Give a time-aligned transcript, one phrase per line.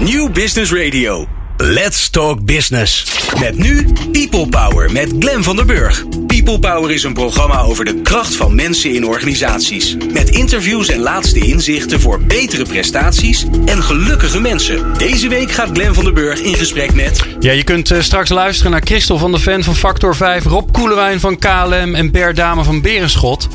[0.00, 1.26] New Business Radio.
[1.56, 3.06] Let's Talk Business.
[3.40, 6.04] Met nu People Power met Glen van der Burg.
[6.26, 9.96] People Power is een programma over de kracht van mensen in organisaties.
[10.12, 14.92] Met interviews en laatste inzichten voor betere prestaties en gelukkige mensen.
[14.98, 17.26] Deze week gaat Glen van der Burg in gesprek met...
[17.40, 20.72] Ja, je kunt uh, straks luisteren naar Christel van der Ven van Factor 5, Rob
[20.72, 23.48] Koelewijn van KLM en Bert Dame van Berenschot.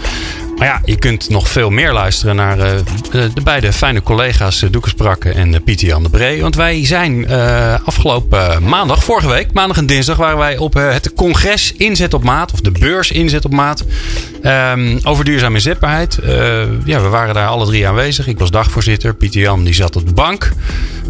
[0.59, 2.71] Maar ja, je kunt nog veel meer luisteren naar uh,
[3.11, 6.41] de beide fijne collega's uh, Doekes Brakke en uh, Pieter Jan de Bree.
[6.41, 7.29] Want wij zijn
[7.86, 12.51] afgelopen maandag, vorige week, maandag en dinsdag, waren wij op het congres Inzet op Maat,
[12.51, 13.86] of de beurs Inzet op Maat,
[14.43, 16.19] um, over duurzame inzetbaarheid.
[16.86, 18.28] ja, we waren daar alle drie aanwezig.
[18.28, 19.15] Ik was dagvoorzitter.
[19.15, 20.51] Pieter Jan die zat op de bank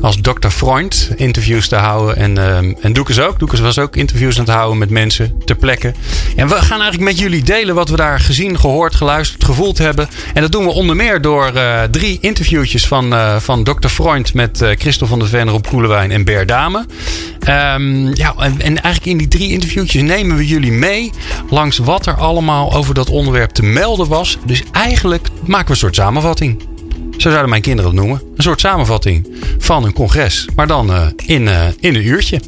[0.02, 0.48] als Dr.
[0.48, 2.16] Freund interviews te houden.
[2.16, 3.40] En, uh, en Doekes ook.
[3.40, 5.94] Doekes was ook interviews aan het houden met mensen ter plekke.
[6.36, 10.08] En we gaan eigenlijk met jullie delen wat we daar gezien, gehoord, geluisterd, gevoeld hebben.
[10.34, 13.88] En dat doen we onder meer door uh, drie interviewtjes van, uh, van Dr.
[13.88, 16.86] Freund met uh, Christel van der Ven, op Koelewijn en Ber Dame.
[17.40, 21.12] Um, ja, en, en eigenlijk in die drie interviewtjes nemen we jullie mee
[21.50, 24.38] langs wat er allemaal over dat onderwerp te melden was.
[24.46, 26.62] Dus eigenlijk maken we een soort samenvatting.
[27.12, 28.22] Zo zouden mijn kinderen het noemen.
[28.36, 30.48] Een soort samenvatting van een congres.
[30.56, 31.48] Maar dan in,
[31.80, 32.42] in een uurtje.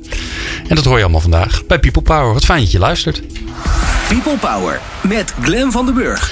[0.68, 2.34] En dat hoor je allemaal vandaag bij People Power.
[2.34, 3.22] Wat fijn dat je luistert.
[4.08, 6.32] People Power met Glen van den Burg.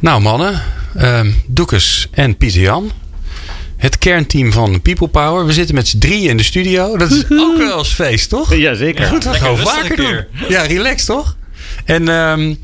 [0.00, 0.62] Nou mannen,
[0.96, 2.90] uh, Doekes en Pieter Jan.
[3.76, 5.46] Het kernteam van People Power.
[5.46, 6.96] We zitten met z'n drieën in de studio.
[6.96, 8.54] Dat is ook wel eens feest, toch?
[8.54, 9.02] Ja, zeker.
[9.02, 10.24] Ja, goed, dat gaan we vaker doen.
[10.48, 11.36] Ja, relax toch?
[11.84, 12.58] En um,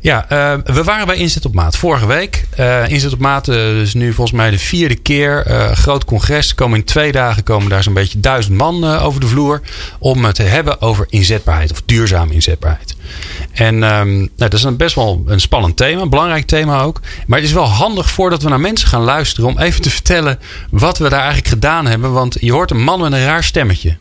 [0.00, 2.44] ja, uh, we waren bij Inzet op Maat vorige week.
[2.60, 5.44] Uh, Inzet op Maat uh, is nu volgens mij de vierde keer.
[5.74, 6.54] groot congres.
[6.54, 9.60] Komen in twee dagen komen daar zo'n beetje duizend man over de vloer.
[9.98, 12.94] Om het te hebben over inzetbaarheid of duurzame inzetbaarheid.
[13.54, 16.06] En um, nou, dat is een best wel een spannend thema.
[16.06, 17.00] Belangrijk thema ook.
[17.26, 19.50] Maar het is wel handig voordat we naar mensen gaan luisteren.
[19.50, 20.38] Om even te vertellen
[20.70, 22.12] wat we daar eigenlijk gedaan hebben.
[22.12, 23.96] Want je hoort een man met een raar stemmetje.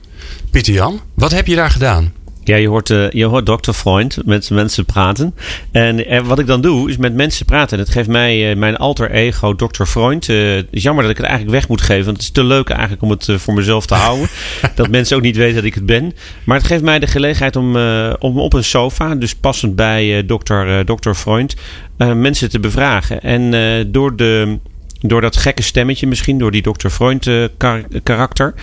[0.52, 2.14] Pieter Jan, wat heb je daar gedaan?
[2.44, 5.36] Ja, je hoort, uh, je hoort dokter Freund met mensen praten.
[5.72, 7.78] En uh, wat ik dan doe, is met mensen praten.
[7.78, 10.28] Dat geeft mij uh, mijn alter ego, dokter Freund.
[10.28, 12.06] het is jammer dat ik het eigenlijk weg moet geven.
[12.06, 14.28] Want het is te leuk eigenlijk om het voor mezelf te houden.
[14.76, 16.14] dat mensen ook niet weten dat ik het ben.
[16.44, 17.76] Maar het geeft mij de gelegenheid om,
[18.20, 21.56] om op een sofa, dus passend bij dokter, dokter Freund,
[21.98, 23.22] mensen te bevragen.
[23.22, 24.60] En door de
[25.06, 26.88] door dat gekke stemmetje misschien, door die Dr.
[26.88, 28.54] Freund kar karakter,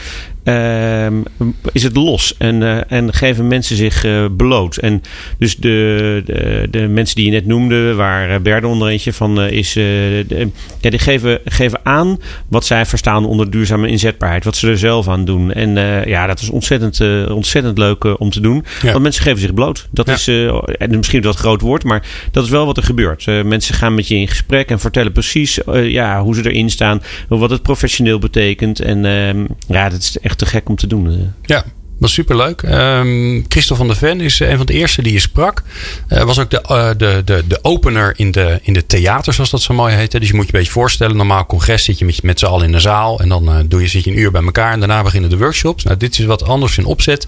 [1.73, 4.77] is het los en, uh, en geven mensen zich uh, bloot.
[4.77, 5.03] En
[5.39, 9.73] dus de, de, de, mensen die je net noemde, waar Berde onder eentje van is,
[9.73, 10.49] de,
[10.81, 12.19] ja, die geven, geven aan
[12.49, 15.53] wat zij verstaan onder duurzame inzetbaarheid, wat ze er zelf aan doen.
[15.53, 15.71] En
[16.09, 17.01] ja, dat is ontzettend,
[17.31, 18.91] ontzettend leuk om te doen, ja.
[18.91, 19.89] want mensen geven zich bloot.
[19.91, 20.13] Dat ja.
[20.13, 23.27] is misschien dat groot woord, maar dat is wel wat er gebeurt.
[23.45, 27.51] mensen gaan met je in gesprek en vertellen precies ja, hoe ze erin staan, wat
[27.51, 28.81] het professioneel betekent.
[28.81, 31.33] En ehm, ja, dat is echt te gek om te doen.
[31.43, 31.65] Ja,
[32.01, 32.63] was superleuk.
[32.63, 35.63] Um, Christel van der Ven is een van de eerste die je sprak.
[36.09, 39.51] Uh, was ook de, uh, de, de, de opener in de, in de theater, zoals
[39.51, 40.11] dat zo mooi heet.
[40.11, 41.17] Dus je moet je een beetje voorstellen.
[41.17, 43.21] Normaal congres zit je met, met z'n allen in de zaal.
[43.21, 44.73] En dan doe je, zit je een uur bij elkaar.
[44.73, 45.85] En daarna beginnen de workshops.
[45.85, 47.27] Nou, dit is wat anders in opzet.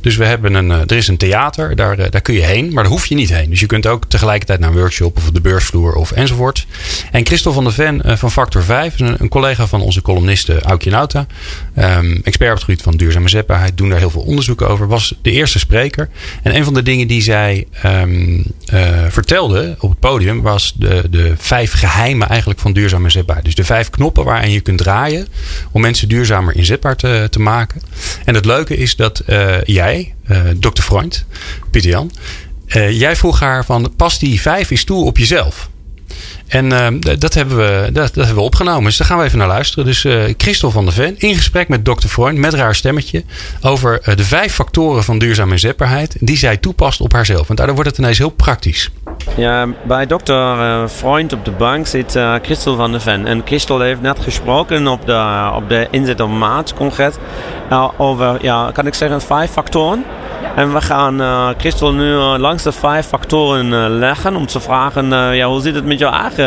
[0.00, 1.76] Dus we hebben een, er is een theater.
[1.76, 2.72] Daar, daar kun je heen.
[2.72, 3.50] Maar daar hoef je niet heen.
[3.50, 6.66] Dus je kunt ook tegelijkertijd naar een workshop of de beursvloer of enzovoort.
[7.10, 10.60] En Christel van der Ven van Factor 5 is een, een collega van onze columniste
[10.60, 11.26] Aukje Nauta.
[11.78, 13.76] Um, expert op het gebied van duurzame zetbaarheid.
[13.76, 14.88] Doen daar heel veel onderzoek over.
[14.88, 16.08] Was de eerste spreker.
[16.42, 21.02] En een van de dingen die zij um, uh, vertelde op het podium was de,
[21.10, 23.46] de vijf geheimen eigenlijk van duurzame inzetbaarheid.
[23.46, 25.26] Dus de vijf knoppen waaraan je kunt draaien
[25.72, 27.82] om mensen duurzamer inzetbaar te, te maken.
[28.24, 30.82] En het leuke is dat uh, jij, uh, Dr.
[30.82, 31.24] Freund,
[31.70, 32.10] Pieter Jan,
[32.90, 35.68] jij vroeg haar van pas die vijf eens toe op jezelf.
[36.54, 38.84] En uh, dat, hebben we, dat, dat, hebben we opgenomen.
[38.84, 39.84] Dus daar gaan we even naar luisteren.
[39.84, 42.06] Dus uh, Christel van der Ven in gesprek met Dr.
[42.06, 43.24] Freund met raar stemmetje.
[43.62, 46.16] Over uh, de vijf factoren van duurzame inzetbaarheid.
[46.20, 47.46] Die zij toepast op haarzelf.
[47.46, 48.90] Want daardoor wordt het ineens heel praktisch.
[49.36, 50.32] Ja, bij Dr.
[50.88, 53.26] Freund op de bank zit Christel van der Ven.
[53.26, 57.14] En Christel heeft net gesproken op de, op de Inzet op Maat congres.
[57.96, 60.04] over, ja, kan ik zeggen, vijf factoren.
[60.54, 64.60] En we gaan uh, Christel nu uh, langs de vijf factoren uh, leggen om te
[64.60, 66.43] vragen, ja, hoe zit het met jouw eigen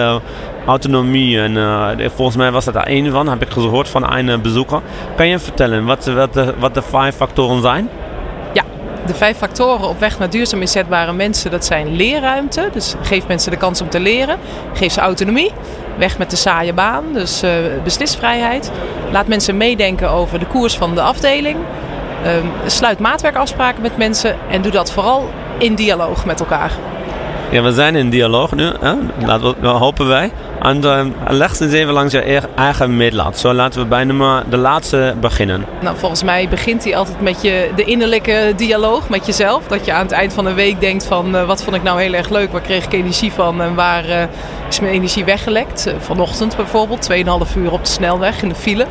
[0.66, 1.42] autonomie?
[1.42, 4.82] En volgens mij was dat er één van, heb ik gehoord van een bezoeker.
[5.16, 6.06] Kan je vertellen wat,
[6.60, 7.90] wat, de, vijf factoren zijn?
[8.54, 8.64] Ja,
[9.06, 12.70] de vijf factoren op weg naar duurzaam inzetbare mensen, dat zijn leerruimte.
[12.72, 14.38] Dus geef mensen de kans om te leren.
[14.74, 15.52] Geef ze autonomie.
[15.98, 17.44] Weg met de saaie baan, dus
[17.84, 18.72] beslisvrijheid.
[19.12, 21.58] Laat mensen meedenken over de koers van de afdeling.
[22.26, 26.72] Um, sluit maatwerkafspraken met mensen en doe dat vooral in dialoog met elkaar.
[27.52, 28.94] Ja, we zijn in dialoog nu, hè?
[29.26, 30.32] Laten hopen wij.
[30.62, 33.38] En uh, leg eens even langs je eigen meetlat.
[33.38, 35.66] Zo laten we bij nummer de laatste beginnen.
[35.82, 39.68] Nou, volgens mij begint hij altijd met je, de innerlijke dialoog met jezelf.
[39.68, 42.02] Dat je aan het eind van de week denkt van uh, wat vond ik nou
[42.02, 44.24] heel erg leuk, waar kreeg ik energie van en waar uh,
[44.70, 45.94] is mijn energie weggelekt.
[46.00, 48.86] vanochtend bijvoorbeeld, 2,5 uur op de snelweg in de file.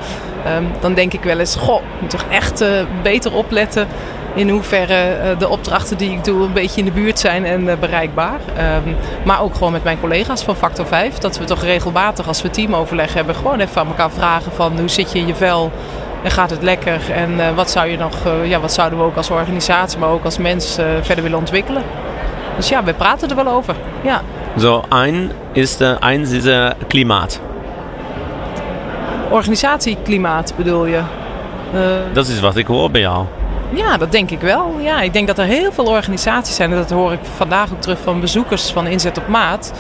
[0.57, 2.65] Um, dan denk ik wel eens, goh, moet toch echt
[3.03, 3.89] beter opletten
[4.37, 8.41] in hoeverre de opdrachten die ik doe een beetje in de buurt zijn en bereikbaar.
[8.85, 11.19] Um, maar ook gewoon met mijn collega's van Factor 5.
[11.19, 14.89] Dat we toch regelmatig als we teamoverleg hebben gewoon even aan elkaar vragen van hoe
[14.89, 15.73] zit je in je vel
[16.23, 19.05] en gaat het lekker en uh, wat, zou je nog, uh, ja, wat zouden we
[19.05, 21.83] ook als organisatie maar ook als mens uh, verder willen ontwikkelen.
[22.57, 23.75] Dus ja, we praten er wel over.
[24.03, 24.23] Ja.
[24.59, 27.41] Zo, één is de, één is de klimaat.
[29.31, 31.01] Organisatieklimaat bedoel je?
[32.13, 33.25] dat is wat ik hoor bij jou.
[33.73, 34.75] Ja, dat denk ik wel.
[34.81, 36.71] Ja, ik denk dat er heel veel organisaties zijn.
[36.71, 39.73] En dat hoor ik vandaag ook terug van bezoekers van Inzet op Maat.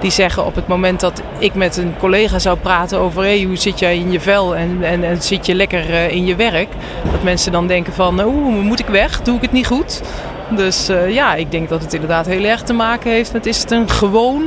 [0.00, 3.56] Die zeggen op het moment dat ik met een collega zou praten over hey, hoe
[3.56, 6.68] zit jij in je vel en, en, en zit je lekker uh, in je werk.
[7.12, 9.22] Dat mensen dan denken van oeh, moet ik weg?
[9.22, 10.02] Doe ik het niet goed?
[10.48, 13.60] Dus uh, ja, ik denk dat het inderdaad heel erg te maken heeft met is
[13.60, 14.42] het een gewoon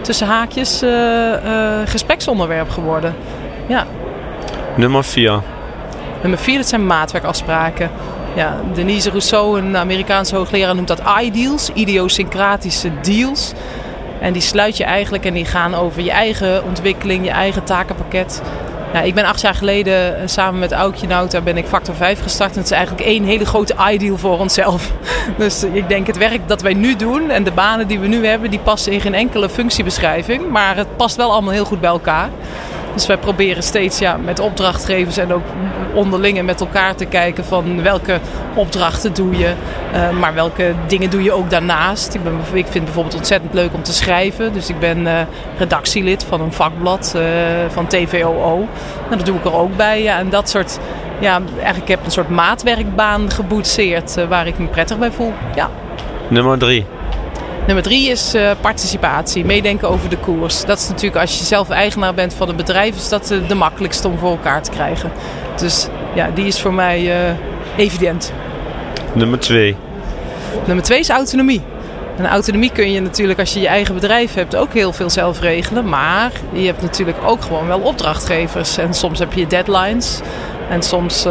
[0.00, 0.90] tussen haakjes uh,
[1.84, 3.14] gespreksonderwerp geworden.
[3.66, 3.86] Ja.
[4.76, 5.40] Nummer 4.
[6.20, 7.90] Nummer 4, dat zijn maatwerkafspraken.
[8.34, 13.52] Ja, Denise Rousseau, een Amerikaanse hoogleraar, noemt dat ideals, idiosyncratische deals.
[14.20, 18.42] En die sluit je eigenlijk en die gaan over je eigen ontwikkeling, je eigen takenpakket.
[18.92, 22.22] Ja, ik ben acht jaar geleden eh, samen met Aukje Nauta ben ik Factor 5
[22.22, 22.50] gestart.
[22.50, 24.92] En het is eigenlijk één hele grote ideal voor onszelf.
[25.38, 28.26] Dus ik denk het werk dat wij nu doen en de banen die we nu
[28.26, 30.50] hebben, die passen in geen enkele functiebeschrijving.
[30.50, 32.28] Maar het past wel allemaal heel goed bij elkaar.
[32.94, 35.44] Dus wij proberen steeds ja, met opdrachtgevers en ook
[35.94, 38.18] onderling met elkaar te kijken van welke
[38.54, 39.52] opdrachten doe je,
[39.94, 42.14] uh, maar welke dingen doe je ook daarnaast.
[42.14, 44.52] Ik, ben, ik vind het bijvoorbeeld ontzettend leuk om te schrijven.
[44.52, 45.20] Dus ik ben uh,
[45.58, 47.22] redactielid van een vakblad uh,
[47.68, 48.68] van TVOO.
[49.10, 50.02] En dat doe ik er ook bij.
[50.02, 50.78] Ja, en dat soort,
[51.20, 55.32] ja, eigenlijk heb ik een soort maatwerkbaan geboetseerd waar ik me prettig bij voel.
[55.54, 55.70] Ja.
[56.28, 56.86] Nummer drie.
[57.66, 60.64] Nummer drie is uh, participatie, meedenken over de koers.
[60.64, 64.08] Dat is natuurlijk als je zelf eigenaar bent van een bedrijf, is dat de makkelijkste
[64.08, 65.12] om voor elkaar te krijgen.
[65.56, 67.34] Dus ja, die is voor mij uh,
[67.76, 68.32] evident.
[69.12, 69.76] Nummer twee.
[70.66, 71.62] Nummer twee is autonomie.
[72.16, 75.40] En autonomie kun je natuurlijk als je je eigen bedrijf hebt ook heel veel zelf
[75.40, 75.88] regelen.
[75.88, 78.78] Maar je hebt natuurlijk ook gewoon wel opdrachtgevers.
[78.78, 80.20] En soms heb je deadlines.
[80.70, 81.26] En soms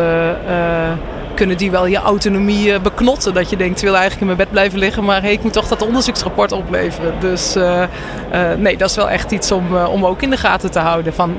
[1.33, 3.33] kunnen die wel je autonomie beknotten.
[3.33, 5.67] Dat je denkt, ik wil eigenlijk in mijn bed blijven liggen, maar ik moet toch
[5.67, 7.13] dat onderzoeksrapport opleveren.
[7.19, 7.83] Dus uh,
[8.33, 11.13] uh, nee, dat is wel echt iets om, om ook in de gaten te houden.
[11.13, 11.35] Van,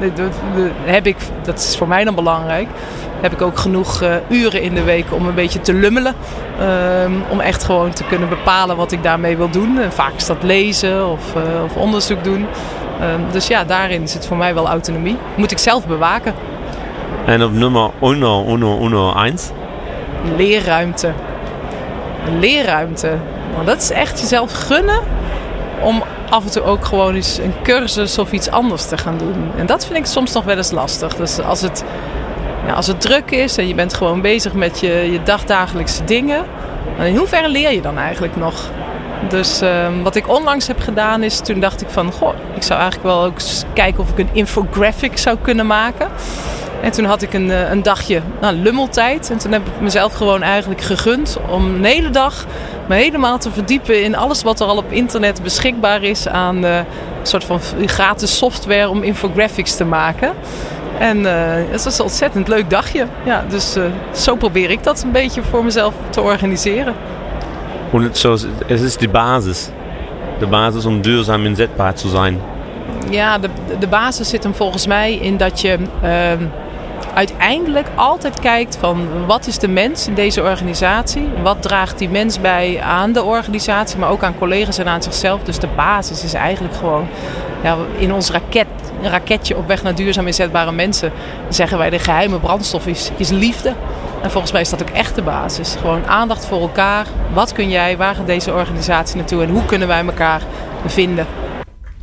[0.84, 2.68] heb ik, dat is voor mij dan belangrijk,
[3.20, 6.14] heb ik ook genoeg uren in de week om een beetje te lummelen.
[6.60, 9.80] Ehm, om echt gewoon te kunnen bepalen wat ik daarmee wil doen.
[9.80, 12.46] En vaak is dat lezen of, of onderzoek doen.
[13.00, 15.16] Ehm, dus ja, daarin zit voor mij wel autonomie.
[15.36, 16.34] Moet ik zelf bewaken.
[17.26, 19.38] En op nummer 1, 1, 1, 1
[20.36, 21.12] leerruimte.
[22.40, 23.10] Leerruimte.
[23.54, 25.00] Want dat is echt jezelf gunnen
[25.82, 29.50] om af en toe ook gewoon eens een cursus of iets anders te gaan doen.
[29.56, 31.14] En dat vind ik soms nog wel eens lastig.
[31.14, 31.84] Dus als het,
[32.66, 36.44] ja, als het druk is en je bent gewoon bezig met je, je dagdagelijkse dingen,
[36.98, 38.70] in hoeverre leer je dan eigenlijk nog?
[39.28, 42.80] Dus uh, wat ik onlangs heb gedaan is, toen dacht ik van, goh, ik zou
[42.80, 43.38] eigenlijk wel ook
[43.72, 46.08] kijken of ik een infographic zou kunnen maken.
[46.84, 49.30] En toen had ik een, eh, een dagje nou, lummeltijd.
[49.30, 52.46] En toen heb ik mezelf gewoon eigenlijk gegund om een hele dag
[52.88, 56.76] me helemaal te verdiepen in alles wat er al op internet beschikbaar is aan uh,
[56.76, 56.84] een
[57.22, 60.32] soort van gratis software om infographics te maken.
[60.98, 61.32] En uh,
[61.70, 63.06] het was een ontzettend leuk dagje.
[63.24, 66.94] Ja, dus uh, zo probeer ik dat een beetje voor mezelf te organiseren.
[68.66, 69.68] Het is de basis.
[70.38, 72.40] De basis om duurzaam inzetbaar te zijn.
[73.10, 73.48] Ja, de,
[73.78, 76.46] de basis zit hem volgens mij in dat je uh,
[77.14, 81.28] uiteindelijk altijd kijkt van wat is de mens in deze organisatie?
[81.42, 85.42] Wat draagt die mens bij aan de organisatie, maar ook aan collega's en aan zichzelf.
[85.42, 87.06] Dus de basis is eigenlijk gewoon
[87.62, 88.66] ja, in ons raket,
[89.02, 91.12] raketje op weg naar duurzaam inzetbare mensen.
[91.48, 93.74] zeggen wij de geheime brandstof is, is liefde.
[94.22, 95.76] En volgens mij is dat ook echt de basis.
[95.80, 97.06] Gewoon aandacht voor elkaar.
[97.32, 97.96] Wat kun jij?
[97.96, 99.42] Waar gaat deze organisatie naartoe?
[99.42, 100.42] En hoe kunnen wij elkaar
[100.86, 101.26] vinden?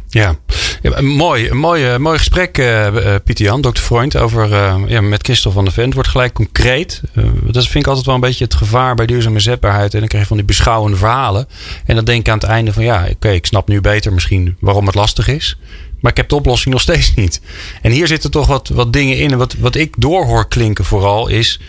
[0.07, 0.33] Ja,
[0.81, 2.87] ja, mooi, mooi, mooi gesprek, uh,
[3.23, 4.49] Pieter Jan, dokter Freund, over,
[4.89, 5.93] ja, met Christel van der Vent.
[5.93, 7.01] Wordt gelijk concreet.
[7.43, 9.93] dat vind ik altijd wel een beetje het gevaar bij duurzame zetbaarheid.
[9.93, 11.47] En dan krijg je van die beschouwende verhalen.
[11.85, 14.55] En dan denk ik aan het einde van, ja, oké, ik snap nu beter misschien
[14.59, 15.57] waarom het lastig is.
[15.99, 17.41] Maar ik heb de oplossing nog steeds niet.
[17.81, 19.31] En hier zitten toch wat, wat dingen in.
[19.31, 21.59] En wat, wat ik doorhoor klinken vooral is,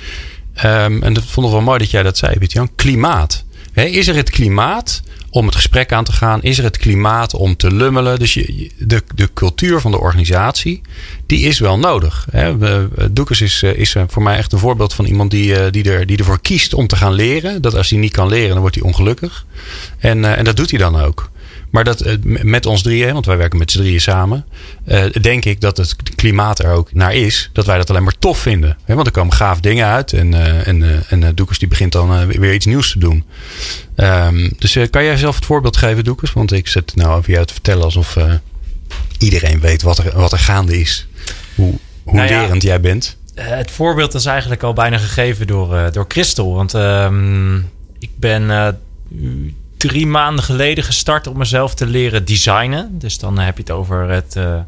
[0.64, 3.44] um, en dat vond ik wel mooi dat jij dat zei, Pieter Jan, klimaat.
[3.72, 5.02] He, is er het klimaat
[5.32, 6.42] om het gesprek aan te gaan?
[6.42, 8.18] Is er het klimaat om te lummelen?
[8.18, 10.80] Dus je, de, de cultuur van de organisatie,
[11.26, 12.26] die is wel nodig.
[12.30, 12.56] Hè?
[13.12, 16.40] Doekers is, is voor mij echt een voorbeeld van iemand die, die, er, die ervoor
[16.40, 17.62] kiest om te gaan leren.
[17.62, 19.46] Dat als hij niet kan leren, dan wordt hij ongelukkig.
[19.98, 21.30] En, en dat doet hij dan ook.
[21.72, 24.44] Maar dat, eh, met ons drieën, want wij werken met z'n drieën samen,
[24.86, 27.50] uh, denk ik dat het klimaat er ook naar is.
[27.52, 28.76] Dat wij dat alleen maar tof vinden.
[28.86, 30.12] Want er komen gaaf dingen uit.
[30.12, 33.24] En, uh, en, en Doekers die begint dan weer iets nieuws te doen.
[33.96, 36.32] Um, dus kan jij zelf het voorbeeld geven, Doekers?
[36.32, 38.16] Want ik zit nou over jou te vertellen alsof
[39.18, 41.06] iedereen weet wat er, wat er gaande is.
[41.54, 43.16] Hoe, hoe nou lerend jij bent.
[43.34, 46.54] Het voorbeeld is eigenlijk al bijna gegeven door, door Christel.
[46.54, 47.10] Want uh,
[47.98, 48.50] ik ben
[49.88, 52.98] drie maanden geleden gestart om mezelf te leren designen.
[52.98, 54.60] Dus dan heb je het over het, uh,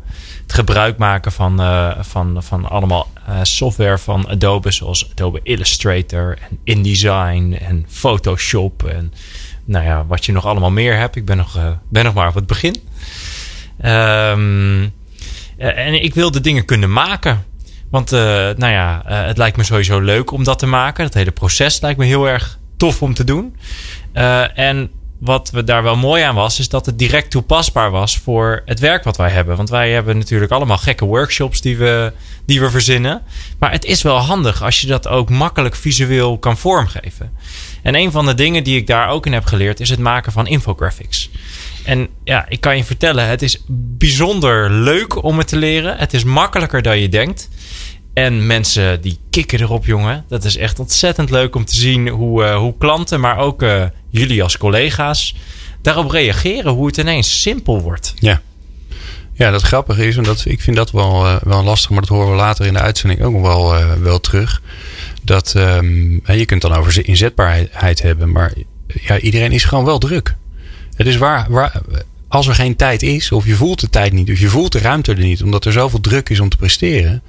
[0.43, 6.39] het gebruik maken van, uh, van, van allemaal uh, software van Adobe, zoals Adobe Illustrator
[6.51, 8.83] en InDesign en Photoshop.
[8.83, 9.13] En
[9.65, 11.17] nou ja, wat je nog allemaal meer hebt.
[11.17, 12.77] Ik ben nog, ben nog maar op het begin.
[13.85, 14.93] Um,
[15.57, 17.45] en ik wil de dingen kunnen maken.
[17.91, 21.05] Want nou ja, het lijkt me sowieso leuk om dat te maken.
[21.05, 23.57] Het hele proces lijkt me heel erg tof om te doen.
[24.55, 24.91] En
[25.25, 28.79] wat we daar wel mooi aan was, is dat het direct toepasbaar was voor het
[28.79, 29.57] werk wat wij hebben.
[29.57, 32.13] Want wij hebben natuurlijk allemaal gekke workshops die we,
[32.47, 33.23] die we verzinnen.
[33.59, 37.31] Maar het is wel handig als je dat ook makkelijk visueel kan vormgeven.
[37.83, 40.33] En een van de dingen die ik daar ook in heb geleerd, is het maken
[40.33, 41.31] van infographics.
[41.85, 45.97] En ja, ik kan je vertellen, het is bijzonder leuk om het te leren.
[45.97, 47.49] Het is makkelijker dan je denkt.
[48.15, 50.25] En mensen die kikken erop, jongen.
[50.29, 53.85] Dat is echt ontzettend leuk om te zien hoe, uh, hoe klanten, maar ook uh,
[54.09, 55.35] jullie als collega's,
[55.83, 56.73] daarop reageren.
[56.73, 58.15] Hoe het ineens simpel wordt.
[58.19, 58.41] Ja.
[59.33, 62.31] Ja, dat grappige is, en ik vind dat wel, uh, wel lastig, maar dat horen
[62.31, 64.63] we later in de uitzending ook wel, wel terug.
[65.23, 68.53] Dat um, je kunt dan over inzetbaarheid hebben, maar
[68.87, 70.35] ja, iedereen is gewoon wel druk.
[70.97, 71.81] Het is waar, waar
[72.35, 74.79] als er geen tijd is, of je voelt de tijd niet, of je voelt de
[74.79, 77.23] ruimte er niet, omdat er zoveel druk is om te presteren,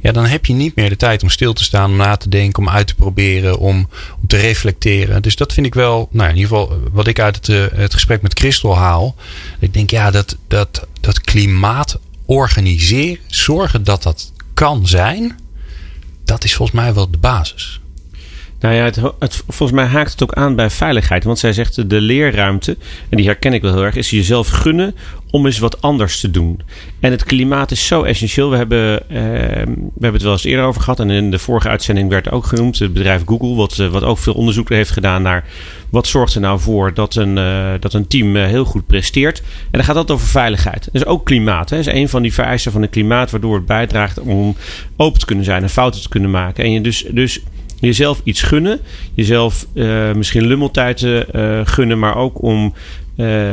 [0.00, 2.28] ja, dan heb je niet meer de tijd om stil te staan, om na te
[2.28, 3.88] denken, om uit te proberen, om,
[4.26, 5.22] te reflecteren.
[5.22, 7.94] Dus dat vind ik wel, nou in ieder geval, wat ik uit het, eh, het
[7.94, 9.16] gesprek met Christel haal.
[9.58, 15.38] Ik denk, ja, dat, dat, dat klimaat organiseren, zorgen dat dat kan zijn,
[16.24, 17.80] dat is volgens mij wel de basis.
[18.62, 21.24] Nou ja, het, het, volgens mij haakt het ook aan bij veiligheid.
[21.24, 22.76] Want zij zegt de leerruimte,
[23.08, 24.94] en die herken ik wel heel erg, is jezelf gunnen
[25.30, 26.60] om eens wat anders te doen.
[27.00, 28.50] En het klimaat is zo essentieel.
[28.50, 29.16] We hebben, eh,
[29.66, 31.00] we hebben het wel eens eerder over gehad.
[31.00, 34.18] En in de vorige uitzending werd ook genoemd het bedrijf Google, wat, eh, wat ook
[34.18, 35.44] veel onderzoek heeft gedaan naar
[35.90, 39.38] wat zorgt er nou voor dat een, uh, dat een team heel goed presteert.
[39.38, 40.88] En dan gaat dat over veiligheid.
[40.92, 41.68] Dus ook klimaat.
[41.68, 44.56] Dat is een van die vereisten van het klimaat, waardoor het bijdraagt om
[44.96, 46.64] open te kunnen zijn en fouten te kunnen maken.
[46.64, 47.04] En je dus.
[47.10, 47.42] dus
[47.86, 48.80] jezelf iets gunnen.
[49.14, 52.74] Jezelf uh, misschien lummeltijden uh, gunnen, maar ook om
[53.16, 53.52] uh,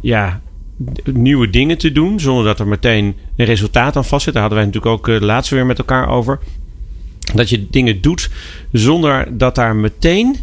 [0.00, 0.40] ja,
[1.04, 2.20] nieuwe dingen te doen.
[2.20, 4.32] Zonder dat er meteen een resultaat aan vastzit.
[4.32, 6.38] Daar hadden wij natuurlijk ook laatst weer met elkaar over.
[7.34, 8.30] Dat je dingen doet
[8.72, 10.36] zonder dat daar meteen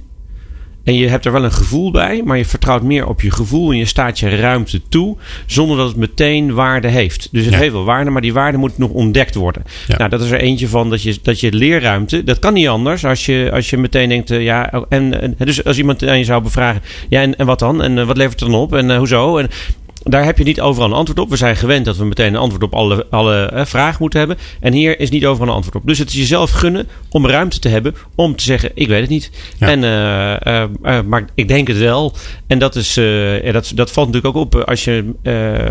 [0.87, 3.71] en je hebt er wel een gevoel bij, maar je vertrouwt meer op je gevoel
[3.71, 7.27] en je staat je ruimte toe, zonder dat het meteen waarde heeft.
[7.31, 9.63] Dus het heeft wel waarde, maar die waarde moet nog ontdekt worden.
[9.87, 13.05] Nou, dat is er eentje van dat je, dat je leerruimte, dat kan niet anders
[13.05, 16.23] als je, als je meteen denkt, uh, ja, en, en, dus als iemand aan je
[16.23, 17.81] zou bevragen, ja, en, en wat dan?
[17.81, 18.75] En uh, wat levert het dan op?
[18.75, 19.37] En uh, hoezo?
[19.37, 19.49] En
[20.09, 21.29] daar heb je niet overal een antwoord op.
[21.29, 24.37] We zijn gewend dat we meteen een antwoord op alle, alle uh, vragen moeten hebben.
[24.59, 25.87] En hier is niet overal een antwoord op.
[25.87, 29.09] Dus het is jezelf gunnen om ruimte te hebben om te zeggen: Ik weet het
[29.09, 29.31] niet.
[29.59, 32.13] En, uh, uh, maar ik denk het wel.
[32.47, 32.93] En dat, is,
[33.43, 35.13] ja, dat, dat valt natuurlijk ook op als je.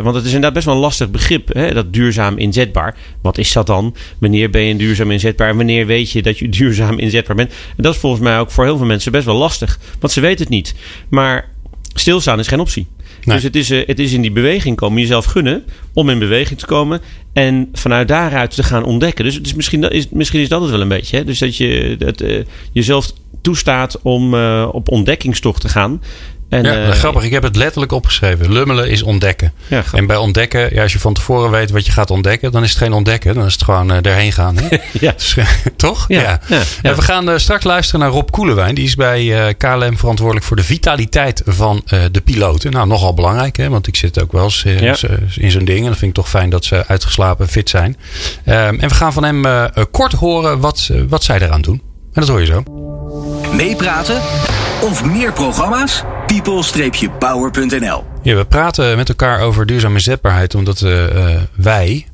[0.02, 2.96] want het is inderdaad best wel een lastig begrip, hè, dat duurzaam inzetbaar.
[3.22, 3.94] Wat is dat dan?
[4.18, 5.48] Wanneer ben je duurzaam inzetbaar?
[5.48, 7.50] En wanneer weet je dat je duurzaam inzetbaar bent?
[7.50, 9.78] En dat is volgens mij ook voor heel veel mensen best wel lastig.
[10.00, 10.74] Want ze weten het niet.
[11.08, 11.48] Maar
[11.94, 12.86] stilstaan is geen optie.
[13.34, 16.58] Dus het is, uh, het is in die beweging komen, jezelf gunnen om in beweging
[16.58, 17.00] te komen
[17.32, 19.24] en vanuit daaruit te gaan ontdekken.
[19.24, 21.16] Dus, misschien, is, misschien is dat het wel een beetje.
[21.16, 21.24] Hè?
[21.24, 26.02] Dus dat je dat, uh, jezelf toestaat om uh, op ontdekkingstocht te gaan.
[26.48, 27.22] En, ja, uh, grappig.
[27.22, 28.52] Ik heb het letterlijk opgeschreven.
[28.52, 29.52] Lummelen is ontdekken.
[29.66, 32.62] Ja, en bij ontdekken, ja, als je van tevoren weet wat je gaat ontdekken, dan
[32.62, 33.34] is het geen ontdekken.
[33.34, 34.56] Dan is het gewoon uh, erheen gaan.
[34.56, 34.76] Hè?
[35.06, 35.12] ja.
[35.12, 35.36] Dus,
[35.76, 36.04] toch?
[36.08, 36.40] Ja.
[36.82, 36.94] ja.
[36.94, 38.74] we gaan uh, straks luisteren naar Rob Koelewijn.
[38.74, 42.70] Die is bij KLM verantwoordelijk voor de vitaliteit van de piloten.
[42.70, 43.68] Nou, nogal belangrijk, hè?
[43.68, 44.64] want ik zit ook wel eens
[45.36, 45.78] in zo'n ding.
[45.78, 47.96] En dan vind ik toch fijn dat ze uitgeslapen fit zijn.
[48.46, 51.82] Um, en we gaan van hem kort horen wat, wat zij eraan doen.
[52.12, 52.62] En dat hoor je zo.
[53.52, 54.20] Meepraten
[54.82, 56.04] of meer programma's?
[56.26, 61.04] people-power.nl Ja, we praten met elkaar over duurzame inzetbaarheid omdat uh,
[61.54, 62.06] wij,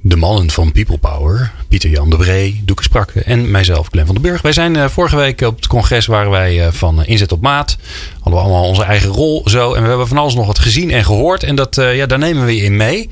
[0.00, 4.24] de mannen van People Power, Pieter-Jan de Bree, Doeke Sprakke en mijzelf, Glenn van den
[4.24, 4.42] Burg.
[4.42, 7.76] Wij zijn vorige week op het congres waren wij van Inzet op Maat.
[8.22, 9.74] Hadden we allemaal onze eigen rol zo.
[9.74, 11.42] En we hebben van alles nog wat gezien en gehoord.
[11.42, 13.08] En dat, ja, daar nemen we je in mee.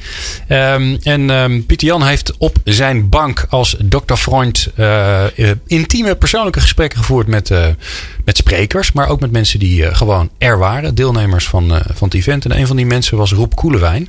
[0.49, 4.14] Um, en um, Pieter-Jan heeft op zijn bank als Dr.
[4.14, 4.69] Freund
[5.67, 7.50] intieme persoonlijke gesprekken gevoerd met,
[8.25, 8.93] met sprekers.
[8.93, 10.95] Maar ook met mensen die gewoon er waren.
[10.95, 12.45] Deelnemers van, van het event.
[12.45, 14.09] En een van die mensen was Roep Koelewijn.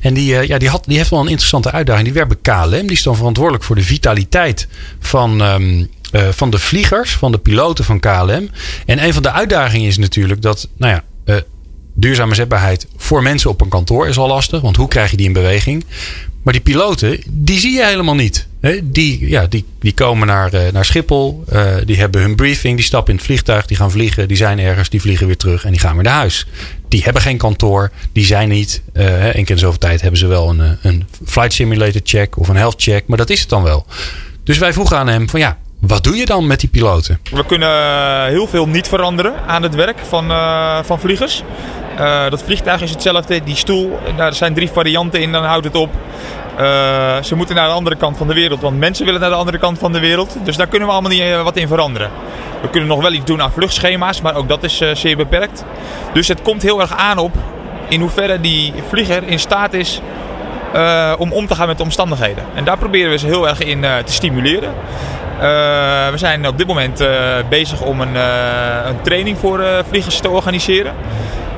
[0.00, 2.04] En die, ja, die, had, die heeft wel een interessante uitdaging.
[2.04, 2.86] Die werkt bij KLM.
[2.86, 4.68] Die is dan verantwoordelijk voor de vitaliteit
[5.00, 8.50] van, um, uh, van de vliegers, van de piloten van KLM.
[8.86, 11.04] En een van de uitdagingen is natuurlijk dat, nou ja,
[11.34, 11.40] uh,
[11.94, 14.60] duurzame zetbaarheid voor mensen op een kantoor is al lastig.
[14.60, 15.84] Want hoe krijg je die in beweging?
[16.42, 18.46] Maar die piloten, die zie je helemaal niet.
[18.82, 21.44] Die, ja, die, die komen naar, uh, naar Schiphol,
[21.84, 24.88] die hebben hun briefing, die stappen in het vliegtuig, die gaan vliegen, die zijn ergens,
[24.88, 26.46] die vliegen weer terug en die gaan weer naar huis.
[26.88, 28.82] Die hebben geen kantoor, die zijn niet.
[28.94, 32.56] Uh, Eén keer zoveel tijd hebben ze wel een, een flight simulator check of een
[32.56, 33.86] health check, maar dat is het dan wel.
[34.44, 37.20] Dus wij vroegen aan hem van ja, wat doe je dan met die piloten?
[37.30, 41.42] We kunnen heel veel niet veranderen aan het werk van, uh, van vliegers.
[42.00, 45.76] Uh, dat vliegtuig is hetzelfde, die stoel, er zijn drie varianten in, dan houdt het
[45.76, 45.90] op.
[47.22, 49.58] Ze moeten naar de andere kant van de wereld, want mensen willen naar de andere
[49.58, 50.36] kant van de wereld.
[50.44, 52.10] Dus daar kunnen we allemaal niet wat in veranderen.
[52.62, 55.64] We kunnen nog wel iets doen aan vluchtschema's, maar ook dat is zeer beperkt.
[56.12, 57.34] Dus het komt heel erg aan op
[57.88, 60.00] in hoeverre die vlieger in staat is
[61.18, 62.44] om om te gaan met de omstandigheden.
[62.54, 64.74] En daar proberen we ze heel erg in te stimuleren.
[66.10, 67.04] We zijn op dit moment
[67.48, 68.14] bezig om een,
[68.86, 70.94] een training voor vliegers te organiseren.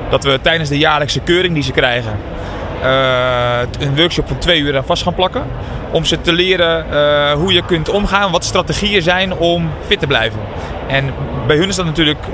[0.09, 2.11] Dat we tijdens de jaarlijkse keuring die ze krijgen,
[3.79, 5.43] een workshop van twee uur vast gaan plakken.
[5.91, 6.85] Om ze te leren
[7.33, 10.39] hoe je kunt omgaan, wat strategieën zijn om fit te blijven.
[10.87, 11.13] En
[11.47, 12.25] bij hun is dat natuurlijk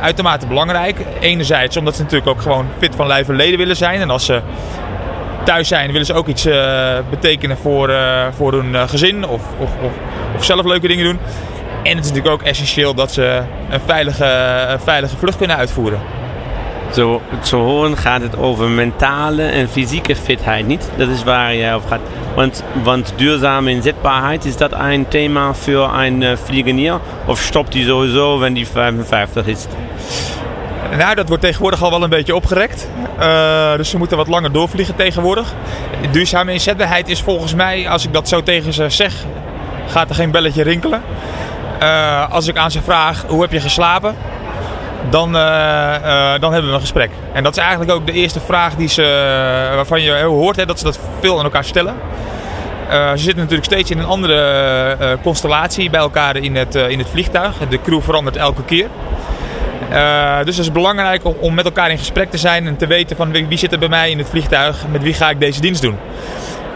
[0.00, 0.98] uitermate belangrijk.
[1.20, 4.00] Enerzijds omdat ze natuurlijk ook gewoon fit van lijf en leden willen zijn.
[4.00, 4.40] En als ze
[5.44, 6.48] thuis zijn willen ze ook iets
[7.10, 7.92] betekenen voor,
[8.36, 9.92] voor hun gezin of, of, of,
[10.36, 11.18] of zelf leuke dingen doen.
[11.82, 14.24] En het is natuurlijk ook essentieel dat ze een veilige,
[14.68, 16.00] een veilige vlucht kunnen uitvoeren.
[16.92, 20.90] Zo te horen gaat het over mentale en fysieke fitheid niet.
[20.96, 22.00] Dat is waar je over gaat.
[22.34, 27.00] Want, want duurzame inzetbaarheid, is dat een thema voor een uh, vliegenier?
[27.26, 29.66] Of stopt die sowieso, wenn die 55 is?
[30.96, 32.88] Nou, dat wordt tegenwoordig al wel een beetje opgerekt.
[33.20, 35.54] Uh, dus ze moeten wat langer doorvliegen tegenwoordig.
[36.10, 39.14] Duurzame inzetbaarheid is volgens mij, als ik dat zo tegen ze zeg,
[39.88, 41.02] gaat er geen belletje rinkelen.
[41.82, 44.14] Uh, als ik aan ze vraag, hoe heb je geslapen?
[45.10, 47.10] dan, uh, uh, dan hebben we een gesprek.
[47.32, 49.02] En dat is eigenlijk ook de eerste vraag die ze,
[49.74, 51.94] waarvan je hoort hè, dat ze dat veel aan elkaar stellen.
[52.90, 57.54] ze zitten natuurlijk steeds in een andere constellatie bij elkaar in het, in het vliegtuig.
[57.68, 58.88] De crew verandert elke keer.
[60.44, 63.16] dus het is belangrijk om, om, met elkaar in gesprek te zijn en te weten
[63.16, 65.60] van wie, wie zit er bij mij in het vliegtuig, met wie ga ik deze
[65.60, 65.96] dienst doen.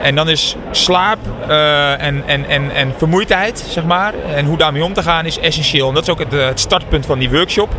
[0.02, 4.84] En dan is slaap uh, en, en, en, en vermoeidheid, zeg maar, en hoe daarmee
[4.84, 5.88] om te gaan, is essentieel.
[5.88, 7.70] En dat is ook het, het startpunt van die workshop.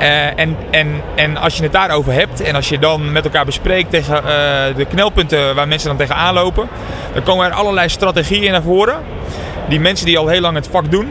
[0.00, 3.44] Uh, en, en, en als je het daarover hebt en als je dan met elkaar
[3.44, 4.22] bespreekt tegen
[4.76, 6.68] de knelpunten waar mensen dan tegenaan lopen,
[7.12, 9.02] dan komen er allerlei strategieën naar voren.
[9.68, 11.08] Die mensen die al heel lang het vak doen,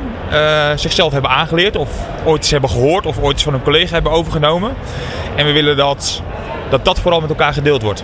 [0.76, 1.90] zichzelf hebben aangeleerd of
[2.26, 4.76] ooit eens hebben gehoord of ooit eens van een collega hebben overgenomen.
[5.36, 6.22] En we willen dat
[6.70, 8.04] dat, dat vooral met elkaar gedeeld wordt.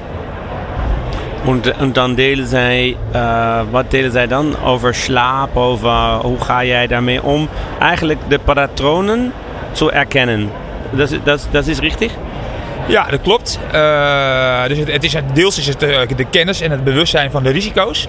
[1.78, 6.88] En, dan delen zij, uh, wat delen zij dan over slaap, over hoe ga jij
[6.88, 7.50] daarmee om?
[7.80, 9.34] Eigenlijk de patronen
[9.72, 10.50] te erkennen.
[10.92, 12.12] Dat, dat, dat is richtig?
[12.88, 13.60] Ja, dat klopt.
[13.74, 17.44] Uh, dus het, het, is, deels is het de, de, kennis en het bewustzijn van
[17.44, 18.08] de risico's.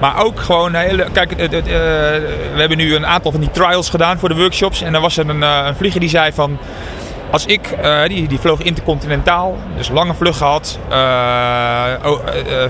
[0.00, 4.18] Maar ook gewoon, hele, kijk, het, we hebben nu een aantal van die trials gedaan
[4.18, 4.82] voor de workshops.
[4.82, 6.58] En er was er een, een vlieger die zei van,
[7.30, 7.60] als ik,
[8.06, 10.78] die, die vloog intercontinentaal, dus lange vlucht gehad,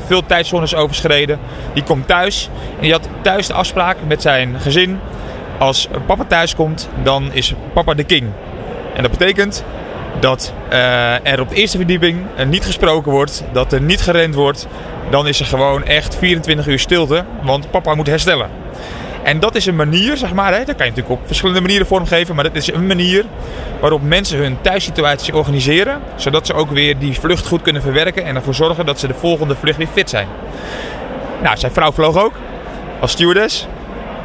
[0.06, 1.38] veel tijdzones overschreden.
[1.74, 5.00] Die komt thuis en die had thuis de afspraak met zijn gezin.
[5.58, 8.30] Als papa thuis komt, dan is papa de king.
[8.94, 9.64] En dat betekent
[10.20, 10.52] dat
[11.22, 14.66] er op de eerste verdieping niet gesproken wordt, dat er niet gerend wordt.
[15.10, 18.48] Dan is er gewoon echt 24 uur stilte, want papa moet herstellen.
[19.22, 21.86] En dat is een manier, zeg maar, hè, dat kan je natuurlijk op verschillende manieren
[21.86, 23.24] vormgeven, maar dat is een manier
[23.80, 28.36] waarop mensen hun thuissituatie organiseren, zodat ze ook weer die vlucht goed kunnen verwerken en
[28.36, 30.26] ervoor zorgen dat ze de volgende vlucht weer fit zijn.
[31.42, 32.32] Nou, zijn vrouw vloog ook
[33.00, 33.66] als stewardess.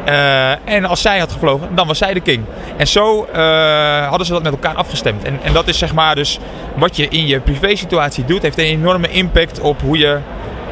[0.08, 2.43] Uh, en als zij had gevlogen, dan was zij de king.
[2.77, 5.23] En zo uh, hadden ze dat met elkaar afgestemd.
[5.23, 6.39] En, en dat is zeg maar dus
[6.75, 10.17] wat je in je privé-situatie doet, heeft een enorme impact op hoe je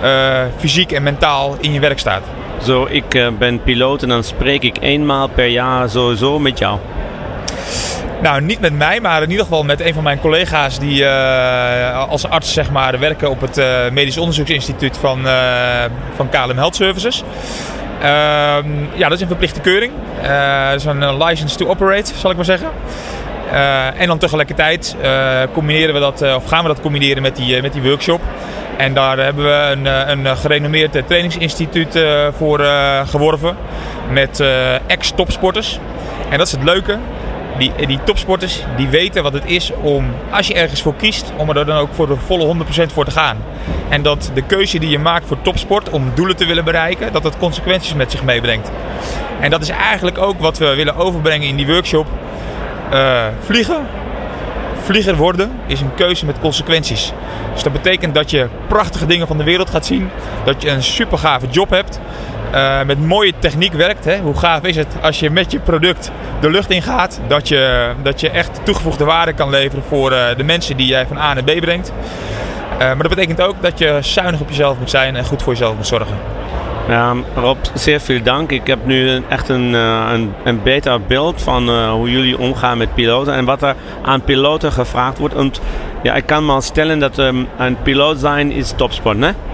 [0.03, 2.23] uh, fysiek en mentaal in je werk staat.
[2.65, 6.79] Zo, ik ben piloot en dan spreek ik eenmaal per jaar sowieso met jou.
[8.21, 12.09] Nou, niet met mij, maar in ieder geval met een van mijn collega's die uh,
[12.09, 15.19] als arts zeg maar, werken op het uh, Medisch Onderzoeksinstituut van,
[16.15, 17.23] van KLM Health Services.
[18.01, 19.91] Ehm, ja, dat is een verplichte keuring.
[20.69, 22.69] Dat is een eh, license to operate, zal ik maar zeggen.
[23.97, 24.95] En dan tegelijkertijd
[25.53, 28.21] combineren we dat, of gaan we dat combineren met die, met die workshop.
[28.77, 29.85] En daar hebben we een,
[30.25, 32.05] een gerenommeerd trainingsinstituut
[32.37, 32.59] voor
[33.05, 33.55] geworven.
[34.09, 34.43] Met
[34.87, 35.79] ex-topsporters.
[36.29, 36.97] En dat is het leuke
[37.57, 41.49] die, die topsporters die weten wat het is om, als je ergens voor kiest, om
[41.49, 42.55] er dan ook voor de volle
[42.89, 43.37] 100% voor te gaan.
[43.89, 47.23] En dat de keuze die je maakt voor topsport om doelen te willen bereiken, dat
[47.23, 48.71] dat consequenties met zich meebrengt.
[49.39, 52.07] En dat is eigenlijk ook wat we willen overbrengen in die workshop.
[53.39, 53.87] Vliegen,
[54.83, 57.11] vlieger worden is een keuze met consequenties.
[57.53, 60.09] Dus dat betekent dat je prachtige dingen van de wereld gaat zien.
[60.45, 61.99] Dat je een super gave job hebt.
[62.53, 64.05] Uh, met mooie techniek werkt.
[64.05, 64.19] Hè?
[64.19, 67.19] Hoe gaaf is het als je met je product de lucht in gaat.
[67.27, 71.07] Dat je, dat je echt toegevoegde waarde kan leveren voor uh, de mensen die jij
[71.07, 71.91] van A naar B brengt.
[72.73, 75.53] Uh, maar dat betekent ook dat je zuinig op jezelf moet zijn en goed voor
[75.53, 76.32] jezelf moet zorgen.
[76.87, 78.51] Ja, Rob, zeer veel dank.
[78.51, 82.93] Ik heb nu echt een, een, een beter beeld van uh, hoe jullie omgaan met
[82.93, 85.35] piloten en wat er aan piloten gevraagd wordt.
[85.35, 85.51] En
[86.03, 89.52] ja, ik kan me stellen dat um, een piloot zijn is topsport, hè?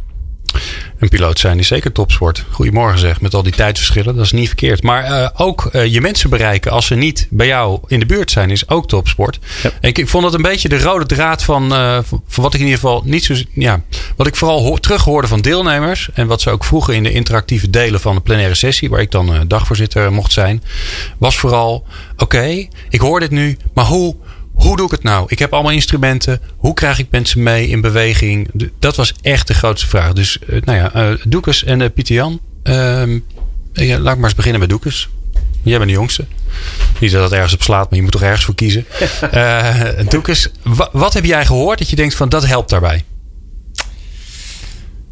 [1.00, 2.46] Een piloot zijn is zeker topsport.
[2.50, 4.16] Goedemorgen zeg, met al die tijdverschillen.
[4.16, 4.84] Dat is niet verkeerd.
[4.84, 8.32] Maar uh, ook uh, je mensen bereiken als ze niet bij jou in de buurt
[8.32, 9.40] zijn, is ook topsport.
[9.64, 9.72] Ja.
[9.82, 12.66] Ik, ik vond dat een beetje de rode draad van, uh, van wat ik in
[12.66, 13.36] ieder geval niet zo.
[13.54, 13.82] Ja,
[14.16, 16.10] wat ik vooral ho terug hoorde van deelnemers.
[16.14, 19.12] En wat ze ook vroegen in de interactieve delen van de plenaire sessie, waar ik
[19.12, 20.64] dan dagvoorzitter mocht zijn.
[21.18, 24.16] Was vooral: oké, okay, ik hoor dit nu, maar hoe
[24.60, 25.26] hoe doe ik het nou?
[25.28, 26.42] Ik heb allemaal instrumenten.
[26.58, 28.50] Hoe krijg ik mensen mee in beweging?
[28.80, 30.14] Dat was echt de grootste vraag.
[30.14, 32.40] Dus uh, nou ja, uh, Doekes en uh, Pieter Jan.
[32.64, 32.74] Uh,
[33.74, 35.10] ja, laat ik maar eens beginnen met Doekes.
[35.62, 36.26] Jij bent de jongste.
[37.00, 38.86] Niet dat het ergens op slaat, maar je moet toch ergens voor kiezen.
[40.10, 40.50] Doekes,
[40.92, 43.04] wat heb jij gehoord dat je denkt van dat helpt daarbij?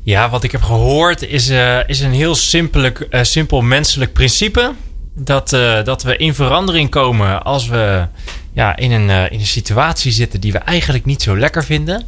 [0.04, 1.50] Ja, wat ik heb gehoord is,
[1.88, 4.74] is een heel simpelijk, simpel menselijk principe.
[5.20, 5.50] Dat,
[5.84, 8.08] dat we in verandering komen als we
[8.58, 12.04] ja, in, een, uh, in een situatie zitten die we eigenlijk niet zo lekker vinden.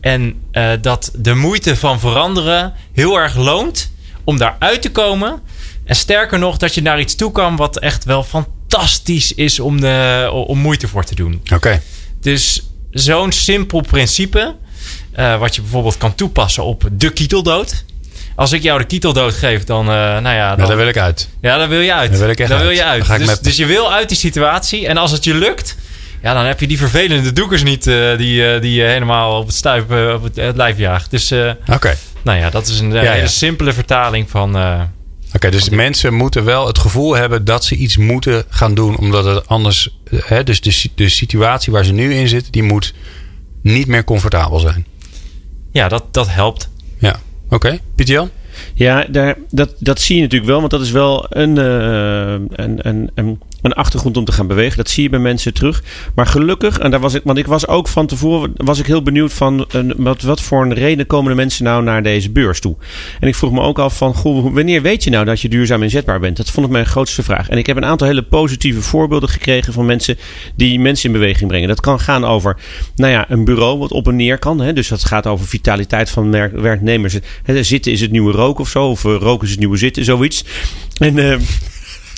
[0.00, 3.90] En uh, dat de moeite van veranderen heel erg loont
[4.24, 5.40] om daaruit te komen.
[5.84, 9.80] En sterker nog, dat je naar iets toe kan wat echt wel fantastisch is om,
[9.80, 11.42] de, om moeite voor te doen.
[11.52, 11.82] Oké.
[12.20, 14.54] Dus zo'n simpel principe,
[15.38, 17.84] wat je bijvoorbeeld kan toepassen op de kieteldood
[18.34, 20.58] als ik jou de kieteldood geef, dan, uh, nou ja, dan...
[20.58, 21.28] Ja, daar wil ik uit.
[21.40, 22.10] Ja, daar wil je uit.
[22.10, 22.60] Daar wil ik echt uit.
[22.60, 23.06] wil je uit.
[23.06, 23.44] Dus, met...
[23.44, 24.86] dus, je wil uit die situatie.
[24.86, 25.76] En als het je lukt,
[26.22, 29.46] ja, dan heb je die vervelende doekers niet uh, die, uh, die je helemaal op
[29.46, 31.10] het stuip op het, het, lijf jaagt.
[31.10, 31.56] Dus, Oké.
[31.66, 31.96] Okay.
[32.22, 34.56] Nou ja, dat is een, ja, een simpele vertaling van...
[34.56, 34.90] Oké,
[35.34, 39.24] okay, dus mensen moeten wel het gevoel hebben dat ze iets moeten gaan doen, omdat
[39.24, 39.98] het anders...
[40.10, 42.94] Hè, dus de, de situatie waar ze nu in zitten, die moet
[43.62, 44.86] niet meer comfortabel zijn.
[45.72, 46.68] Ja, dat, dat helpt.
[46.98, 47.20] Ja,
[47.54, 47.66] oké.
[47.66, 47.80] Okay.
[48.74, 52.46] Ja, daar, dat, dat zie je natuurlijk wel, want dat is wel een, uh,
[52.82, 54.76] een, een, een achtergrond om te gaan bewegen.
[54.76, 55.82] Dat zie je bij mensen terug.
[56.14, 59.02] Maar gelukkig, en daar was ik, want ik was ook van tevoren was ik heel
[59.02, 62.60] benieuwd van een, wat, wat voor een reden komen de mensen nou naar deze beurs
[62.60, 62.76] toe.
[63.20, 65.82] En ik vroeg me ook af van, goh, wanneer weet je nou dat je duurzaam
[65.82, 66.36] inzetbaar bent?
[66.36, 67.48] Dat vond ik mijn grootste vraag.
[67.48, 70.18] En ik heb een aantal hele positieve voorbeelden gekregen van mensen
[70.56, 71.68] die mensen in beweging brengen.
[71.68, 72.56] Dat kan gaan over,
[72.96, 74.60] nou ja, een bureau wat op en neer kan.
[74.60, 74.72] Hè?
[74.72, 77.18] Dus dat gaat over vitaliteit van werknemers.
[77.60, 80.44] Zitten is het nieuwe roken of zo, of roken is het nieuwe zitten, zoiets.
[80.98, 81.36] En uh,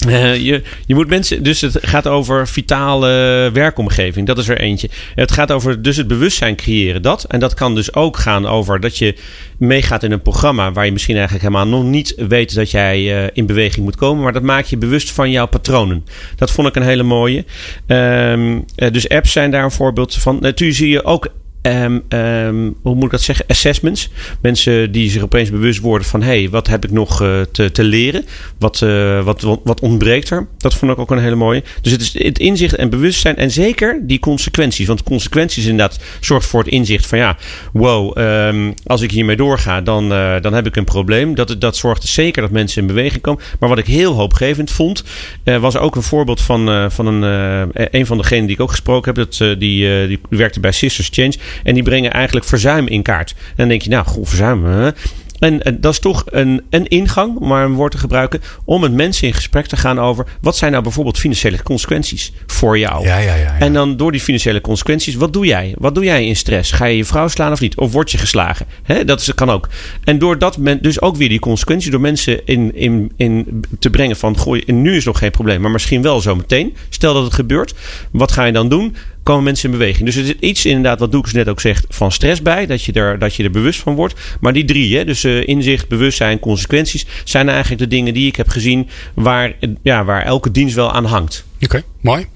[0.08, 4.26] uh, je, je moet mensen, dus het gaat over vitale werkomgeving.
[4.26, 4.88] Dat is er eentje.
[5.14, 7.02] Het gaat over dus het bewustzijn creëren.
[7.02, 7.24] Dat.
[7.24, 9.14] En dat kan dus ook gaan over dat je
[9.58, 13.30] meegaat in een programma waar je misschien eigenlijk helemaal nog niet weet dat jij uh,
[13.32, 14.22] in beweging moet komen.
[14.22, 16.04] Maar dat maakt je bewust van jouw patronen.
[16.36, 17.44] Dat vond ik een hele mooie.
[17.86, 20.38] Um, uh, dus apps zijn daar een voorbeeld van.
[20.40, 21.28] Natuurlijk zie je ook
[21.66, 23.44] Um, um, hoe moet ik dat zeggen?
[23.48, 24.10] Assessments.
[24.40, 27.70] Mensen die zich opeens bewust worden van: hé, hey, wat heb ik nog uh, te,
[27.70, 28.24] te leren?
[28.58, 30.46] Wat, uh, wat, wat, wat, ontbreekt er?
[30.58, 31.62] Dat vond ik ook een hele mooie.
[31.82, 34.86] Dus het is het inzicht en bewustzijn en zeker die consequenties.
[34.86, 37.36] Want consequenties inderdaad zorgt voor het inzicht van: ja,
[37.72, 41.34] wow, um, als ik hiermee doorga, dan, uh, dan heb ik een probleem.
[41.34, 43.42] Dat, dat zorgt zeker dat mensen in beweging komen.
[43.60, 45.04] Maar wat ik heel hoopgevend vond,
[45.44, 49.30] was ook een voorbeeld van, van een, een van degenen die ik ook gesproken heb.
[49.30, 51.34] Dat, die, die werkte bij Sisters Change.
[51.62, 53.30] En die brengen eigenlijk verzuim in kaart.
[53.30, 54.64] En dan denk je, nou, goed, verzuim.
[54.64, 54.90] Hè?
[55.38, 58.92] En, en, dat is toch een, een ingang, maar een woord te gebruiken, om met
[58.92, 63.04] mensen in gesprek te gaan over wat zijn nou bijvoorbeeld financiële consequenties voor jou.
[63.04, 63.58] Ja, ja, ja.
[63.58, 65.74] En dan door die financiële consequenties, wat doe jij?
[65.78, 66.72] Wat doe jij in stress?
[66.72, 67.76] Ga je je vrouw slaan of niet?
[67.76, 68.66] Of word je geslagen?
[69.06, 69.68] Dat is, kan ook.
[70.04, 73.90] En door dat men, dus ook weer die consequenties, door mensen in, in, in te
[73.90, 76.76] brengen van, gooi, nu is nog geen probleem, maar misschien wel zo meteen.
[76.88, 77.74] Stel dat het gebeurt,
[78.10, 78.96] wat ga je dan doen?
[79.26, 80.04] Komen mensen in beweging.
[80.04, 82.66] Dus er zit iets inderdaad, wat Doekes net ook zegt, van stress bij.
[82.66, 84.14] Dat je er, dat je er bewust van wordt.
[84.40, 88.36] Maar die drie, hè, dus uh, inzicht, bewustzijn, consequenties, zijn eigenlijk de dingen die ik
[88.36, 91.44] heb gezien waar, ja, waar elke dienst wel aan hangt.
[91.60, 92.26] Oké, mooi.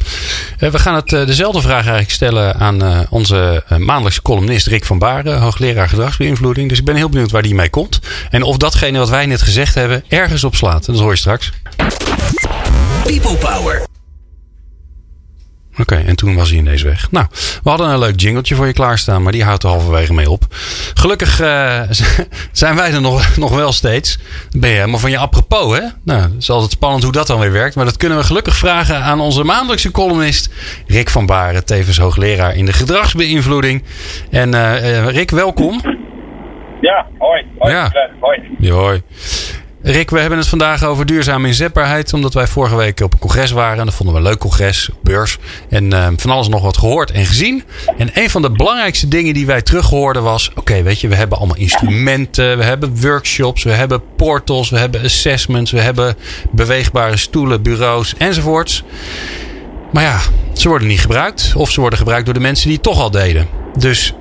[0.59, 4.98] Uh, we gaan het, uh, dezelfde vraag eigenlijk stellen aan onze maandelijkse columnist Rick van
[4.98, 6.68] Baren, hoogleraar gedragsbeïnvloeding.
[6.68, 8.00] Dus ik ben heel benieuwd waar die mee komt.
[8.31, 10.87] En of datgene wat wij net gezegd hebben ergens op slaat.
[10.87, 11.53] Dat hoor je straks.
[13.05, 13.88] People Power.
[15.81, 17.11] Oké, okay, en toen was hij ineens weg.
[17.11, 17.27] Nou,
[17.62, 20.45] we hadden een leuk jingletje voor je klaarstaan, maar die houdt er halverwege mee op.
[20.95, 21.81] Gelukkig uh,
[22.53, 24.19] zijn wij er nog, nog wel steeds.
[24.51, 25.85] Ben je helemaal van je apropos, hè?
[26.05, 27.75] Nou, het is altijd spannend hoe dat dan weer werkt.
[27.75, 30.53] Maar dat kunnen we gelukkig vragen aan onze maandelijkse columnist
[30.87, 33.85] Rick van Baren, tevens hoogleraar in de gedragsbeïnvloeding.
[34.31, 35.81] En uh, Rick, welkom.
[36.81, 37.47] Ja, hoi.
[37.59, 37.73] Hoi.
[37.75, 37.93] Ja.
[38.21, 38.40] hoi.
[38.59, 39.03] Ja, hoi.
[39.83, 42.12] Rick, we hebben het vandaag over duurzame inzetbaarheid.
[42.12, 43.79] Omdat wij vorige week op een congres waren.
[43.79, 45.38] En dat vonden we een leuk congres, beurs.
[45.69, 47.62] En uh, van alles nog wat gehoord en gezien.
[47.99, 50.51] En een van de belangrijkste dingen die wij terughoorden was...
[50.55, 52.59] Oké, weet je, we hebben allemaal instrumenten.
[52.59, 53.62] We hebben workshops.
[53.62, 54.71] We hebben portals.
[54.71, 55.71] We hebben assessments.
[55.71, 56.16] We hebben
[56.51, 58.85] beweegbare stoelen, bureaus enzovoorts.
[59.93, 60.19] Maar ja,
[60.53, 61.53] ze worden niet gebruikt.
[61.57, 63.49] Of ze worden gebruikt door de mensen die het toch al deden.
[63.79, 64.14] Dus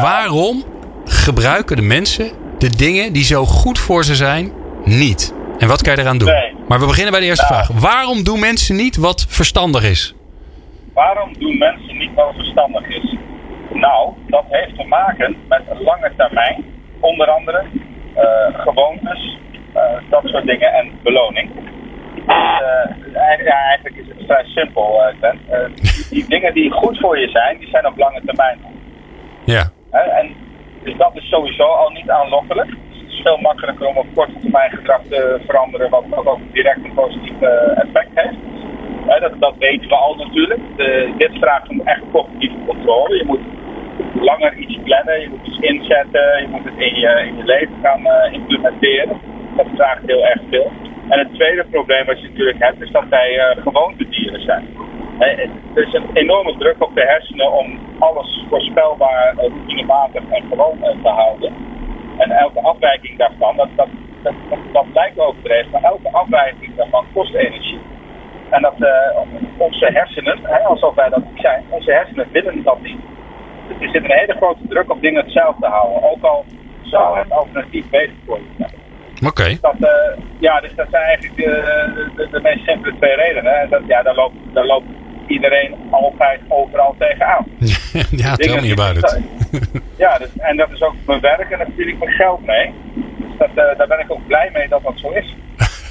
[0.00, 0.64] waarom
[1.04, 4.52] gebruiken de mensen de dingen die zo goed voor ze zijn
[4.84, 5.34] niet?
[5.58, 6.28] En wat kan je eraan doen?
[6.28, 6.54] Nee.
[6.68, 7.68] Maar we beginnen bij de eerste vraag.
[7.68, 10.14] Waarom doen mensen niet wat verstandig is?
[10.92, 13.16] Waarom doen mensen niet wat verstandig is?
[13.72, 16.64] Nou, dat heeft te maken met een lange termijn.
[17.00, 17.64] Onder andere
[18.16, 19.38] uh, gewoontes,
[19.76, 21.50] uh, dat soort dingen en beloning.
[22.16, 22.34] Uh,
[23.44, 25.40] ja, eigenlijk is het vrij simpel, Ben.
[25.74, 28.58] Die, die, dingen die goed voor je zijn, die zijn op lange termijn.
[29.44, 29.70] Ja.
[29.90, 30.34] en
[30.82, 32.70] dus dat is sowieso al niet aanlokkelijk
[33.22, 37.48] veel makkelijker om op korte termijn gedrag te veranderen, wat, ook direct een positief uh,
[37.84, 39.20] effect heeft.
[39.20, 40.60] dat, dat, weten we al natuurlijk.
[41.16, 43.16] Dit vraagt om echt cognitieve controle.
[43.16, 43.40] Je moet
[44.14, 47.76] langer iets plannen, je moet iets inzetten, je moet het in je, in je leven
[47.82, 49.20] gaan uh, implementeren.
[49.56, 50.72] Dat vraagt heel erg veel.
[51.08, 54.66] En het tweede probleem wat je natuurlijk hebt, is dat wij uh, gewoontedieren zijn.
[55.74, 61.08] Er is een enorme druk op de hersenen om alles voorspelbaar, routinewaardig en gewoon te
[61.08, 61.52] houden.
[62.18, 63.88] En elke afwijking daarvan, dat, dat,
[64.22, 64.34] dat,
[64.72, 67.80] dat, lijkt overdreven, maar elke afwijking daarvan kost energie.
[68.50, 68.88] En dat uh,
[69.56, 73.00] onze hersenen, hè, alsof wij dat niet zijn, onze hersenen willen dat niet.
[73.68, 76.10] Dus er zit een hele grote druk op dingen hetzelfde te houden.
[76.10, 76.44] Ook al
[76.82, 78.70] zou het alternatief beter voor je zijn.
[79.14, 79.26] Oké.
[79.26, 79.58] Okay.
[79.60, 81.50] Dus uh, ja, dus dat zijn eigenlijk de,
[82.16, 83.60] de, de meest simpele twee redenen.
[83.60, 84.86] En dat, ja, daar loopt, daar loopt
[85.26, 87.44] iedereen altijd overal tegenaan.
[88.22, 89.43] ja, tel me about it.
[90.04, 92.72] ja, dus, en dat is ook mijn werk en daar verdien ik mijn geld mee.
[92.94, 95.34] Dus dat, uh, daar ben ik ook blij mee dat dat zo is.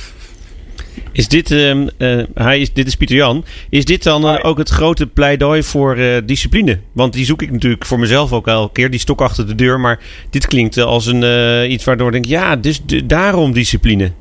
[1.12, 3.46] Is dit, uh, uh, hij is, dit is Pieter Jan.
[3.70, 5.96] Is dit dan uh, ook het grote pleidooi voor
[6.26, 6.80] discipline?
[6.92, 9.80] Want die zoek ik natuurlijk voor mezelf ook elke keer, die stok achter de deur.
[9.80, 10.00] Maar
[10.30, 14.12] dit klinkt als een, iets waardoor ik denk, ja, dus daarom discipline.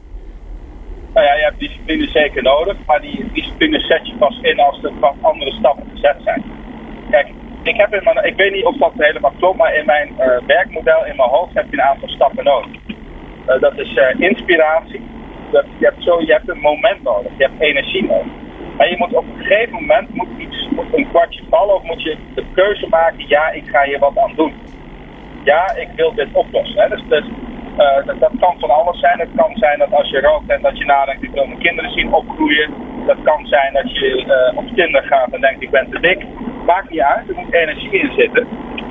[1.15, 4.83] Nou ja, je hebt discipline zeker nodig, maar die discipline zet je pas in als
[4.83, 6.43] er andere stappen gezet zijn.
[7.11, 7.29] Kijk,
[7.63, 7.77] ik,
[8.23, 11.55] ik weet niet of dat helemaal klopt, maar in mijn uh, werkmodel, in mijn hoofd,
[11.55, 12.71] heb je een aantal stappen nodig.
[13.49, 15.01] Uh, dat is uh, inspiratie.
[15.51, 18.33] Dat, je, hebt zo, je hebt een moment nodig, je hebt energie nodig.
[18.77, 22.17] En je moet op een gegeven moment moet iets, een kwartje vallen of moet je
[22.35, 24.55] de keuze maken, ja, ik ga hier wat aan doen.
[25.45, 26.83] Ja, ik wil dit oplossen.
[26.83, 26.89] Hè.
[26.89, 27.25] Dus, dus
[28.19, 29.19] dat, kan van alles zijn.
[29.19, 31.91] Het kan zijn dat als je rookt en dat je nadenkt, ik wil mijn kinderen
[31.91, 32.71] zien opgroeien.
[33.07, 36.27] Dat kan zijn dat je op Tinder gaat en denkt, ik ben te dik.
[36.65, 38.47] Maakt niet uit, er moet energie in zitten.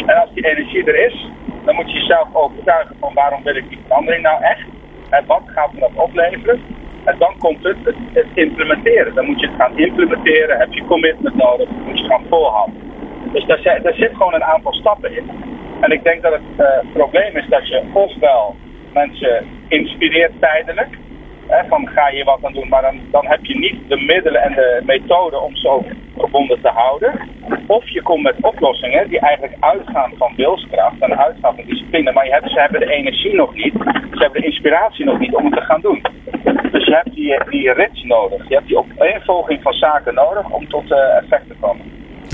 [0.05, 1.29] En als die energie er is,
[1.65, 4.65] dan moet je jezelf overtuigen van waarom wil ik die verandering nou echt.
[5.09, 6.61] En wat gaat me dat opleveren.
[7.03, 7.77] En dan komt het,
[8.13, 9.15] het, implementeren.
[9.15, 12.75] Dan moet je het gaan implementeren, heb je commitment nodig, moet je gaan volhouden.
[13.33, 15.29] Dus daar, zit gewoon een aantal stappen in.
[15.79, 18.55] En ik denk dat het uh, probleem is dat je ofwel
[18.93, 20.97] mensen inspireert tijdelijk.
[21.51, 24.41] Hè, van ga je wat aan doen, maar dan, dan heb je niet de middelen
[24.41, 25.85] en de methode om ook
[26.17, 27.29] verbonden te houden.
[27.67, 32.11] Of je komt met oplossingen die eigenlijk uitgaan van wilskracht en uitgaan van discipline.
[32.11, 33.73] Maar je hebt, ze hebben de energie nog niet,
[34.11, 36.01] ze hebben de inspiratie nog niet om het te gaan doen.
[36.71, 38.47] Dus je hebt die, die nodig.
[38.47, 41.85] Je hebt die opeenvolging van zaken nodig om tot uh, effect te komen.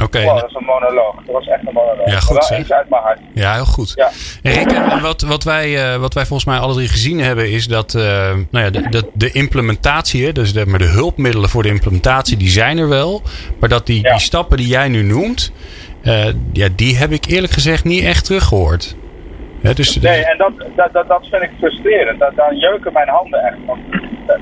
[0.04, 0.18] Oké.
[0.18, 0.36] Okay.
[0.40, 1.16] dat is een monoloog.
[1.16, 2.10] Dat was echt een monoloog.
[2.10, 2.48] Ja, goed.
[2.48, 3.20] Wel iets uit mijn hart.
[3.34, 3.92] Ja, heel goed.
[3.96, 4.10] Ja.
[4.52, 7.94] Rick, wat, wat, wij, uh, wat wij volgens mij alle drie gezien hebben, is dat
[7.94, 8.02] uh,
[8.52, 12.50] nou ja, de, de, de implementatie, dus de, maar de hulpmiddelen voor de implementatie, die
[12.50, 13.22] zijn er wel.
[13.60, 14.12] Maar dat die, ja.
[14.12, 15.52] die stappen die jij nu noemt,
[16.04, 18.96] uh, ja, die heb ik eerlijk gezegd niet echt teruggehoord.
[19.62, 22.20] Ja, dus, nee, en dat, dat, dat, dat vind ik frustrerend.
[22.20, 23.58] Dat, dan jeuken mijn handen echt.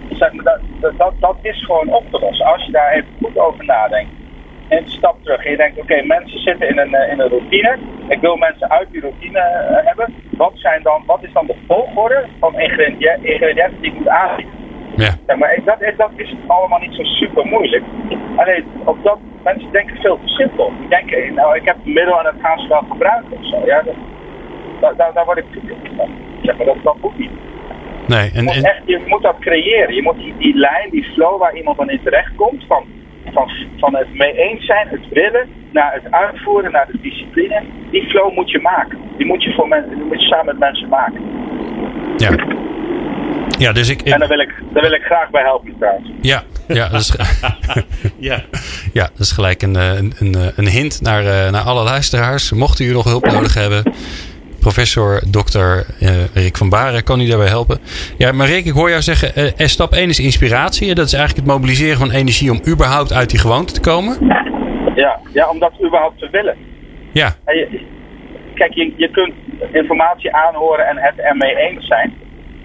[0.10, 2.46] Zeg maar, dat, dat, dat is gewoon op te lossen.
[2.46, 4.12] Als je daar even goed over nadenkt
[4.70, 5.46] een stap terug.
[5.46, 7.78] En je denkt, oké, mensen zitten in een, eh, in een routine.
[8.08, 10.14] Ik wil mensen uit die routine eh, hebben.
[10.30, 14.54] Wat, zijn dan, wat is dan de volgorde van ingrediënten, ingrediënten die ik moet aanbieden?
[14.96, 15.10] Ja.
[15.28, 17.84] Ja, maar dat, is- dat is allemaal niet zo super moeilijk.
[18.36, 20.72] Alleen, op dat, mensen denken veel te simpel.
[20.80, 23.66] Die denken, nou, ik heb het middel en het gaan ze wel gebruiken of zo.
[23.66, 23.82] Ja,
[24.80, 25.46] dat, daar, daar, word ik
[25.98, 26.10] van.
[26.42, 27.32] Zeg maar, dat, dat moet niet.
[28.08, 29.96] Nee, Je en, moet, en, echt, je moet dat creëren.
[29.96, 32.64] Je moet die, die lijn, die flow waar iemand dan in terecht komt.
[32.68, 32.84] Van,
[33.34, 37.64] van, van het mee eens zijn, het willen, naar het uitvoeren, naar de discipline.
[37.92, 38.98] Die flow moet je maken.
[39.18, 41.22] Die moet je, voor mensen, die moet je samen met mensen maken.
[42.18, 42.64] ja.
[43.58, 46.10] Ja, dus ik, En ik daar wil ik, daar wil ik graag bij helpen trouwens.
[46.22, 47.16] ja, ja, dat is,
[48.30, 48.44] Ja.
[48.94, 51.84] ja, dat is gelijk een, eh, een, een, eh, een hint naar, eh, naar alle
[51.84, 52.52] luisteraars.
[52.52, 53.84] Mocht u nog hulp nodig hebben,
[54.70, 57.78] professor dokter eh, Rick van Baren kan u daarbij helpen.
[58.18, 60.96] Ja, maar Rick, ik hoor jou zeggen, eh, eh, stap 1 is inspiratie.
[60.96, 64.14] Dat is eigenlijk het mobiliseren van energie om überhaupt uit die gewoonte te komen.
[64.96, 66.58] Ja, ja om dat überhaupt te willen.
[67.12, 67.82] Ja, je-
[68.54, 69.34] kijk, je, je kunt
[69.72, 72.14] informatie aanhoren en het ermee eens zijn.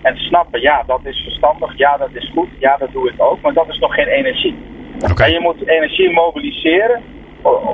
[0.02, 3.40] En snappen, ja, dat is verstandig, ja, dat is goed, ja, dat doe ik ook.
[3.40, 4.56] Maar dat is nog geen energie.
[5.16, 7.02] En je moet energie mobiliseren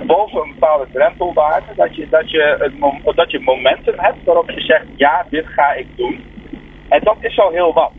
[0.07, 1.67] boven een bepaalde drempelwaarde.
[1.77, 5.73] Dat je, dat, je het dat je momentum hebt waarop je zegt, ja, dit ga
[5.73, 6.25] ik doen.
[6.89, 7.93] En dat is al heel wat.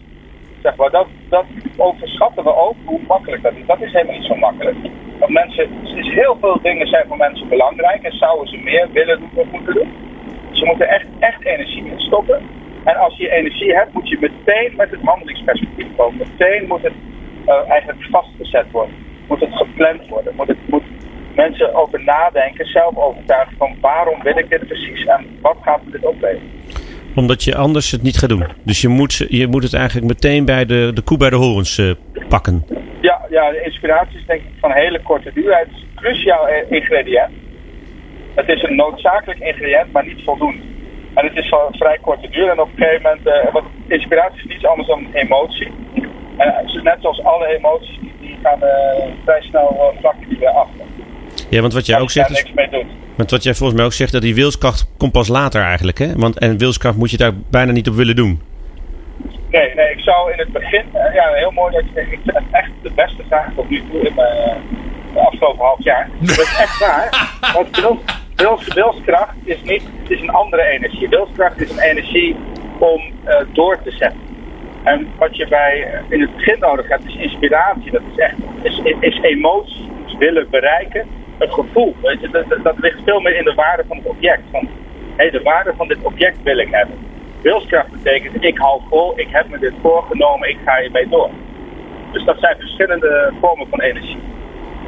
[0.62, 1.46] Zeg maar, dat, dat
[1.78, 3.66] overschatten we ook hoe makkelijk dat is.
[3.66, 4.78] Dat is helemaal niet zo makkelijk.
[5.20, 9.20] Want mensen, dus heel veel dingen zijn voor mensen belangrijk en zouden ze meer willen
[9.20, 9.94] doen of moeten doen.
[10.52, 12.42] Ze moeten echt, echt energie in stoppen.
[12.84, 16.18] En als je energie hebt, moet je meteen met het handelingsperspectief komen.
[16.18, 16.94] Meteen moet het
[17.46, 18.96] eh, eigenlijk vastgezet worden.
[19.28, 20.36] Moet het gepland worden.
[20.36, 20.84] Moet, het, moet
[21.38, 26.06] mensen over nadenken, zelf overtuigen van waarom wil ik dit precies en wat gaat dit
[26.06, 26.52] opleveren.
[27.16, 28.46] Omdat je anders het niet gaat doen.
[28.64, 31.78] Dus je moet, je moet het eigenlijk meteen bij de, de koe bij de horens
[31.78, 31.92] eh,
[32.28, 32.66] pakken.
[33.02, 35.58] Ja, ja, de inspiratie is denk ik van hele korte duur.
[35.58, 37.32] Het is een cruciaal ingrediënt.
[38.36, 40.62] Het is een noodzakelijk ingrediënt, maar niet voldoende.
[41.14, 42.50] En het is van vrij korte duur.
[42.50, 45.72] En op een gegeven moment, eh, want inspiratie is niets anders dan emotie.
[46.38, 48.60] En eh, net zoals alle emoties, die, gaan
[49.24, 50.70] vrij snel uh, vlakken die weer af.
[51.50, 52.88] Ja, want wat jij Daar ook zegt, niks is, mee doen.
[53.16, 55.98] want wat jij volgens mij ook zegt, dat die wilskracht komt pas later eigenlijk.
[55.98, 56.16] Hè?
[56.16, 58.42] Want, en wilskracht moet je daar bijna niet op willen doen.
[59.50, 62.36] Nee, nee, ik zou in het begin, eh, ja, heel mooi dat je, ik vind
[62.38, 64.56] het echt de beste vraag tot nu toe in mijn eh,
[65.14, 66.10] de afgelopen half jaar.
[66.20, 67.32] Dat is echt waar.
[67.54, 67.98] Want wils,
[68.36, 71.10] wils, wilskracht is niet, is een andere energie.
[71.10, 72.36] Wilskracht is een energie
[72.80, 74.20] om eh, door te zetten.
[74.84, 77.92] En wat je bij, in het begin nodig hebt, is inspiratie.
[77.92, 81.96] Dat is echt, is, is emotie, willen bereiken, een gevoel.
[82.02, 84.42] Weet je, dat, ligt veel meer in de waarde van het object.
[84.52, 84.70] Van,
[85.16, 86.96] hé, de waarde van dit object wil ik hebben.
[87.42, 91.30] Wilskracht betekent, ik hou vol, ik heb me dit voorgenomen, ik ga hiermee door.
[92.12, 94.18] Dus dat zijn verschillende vormen van energie.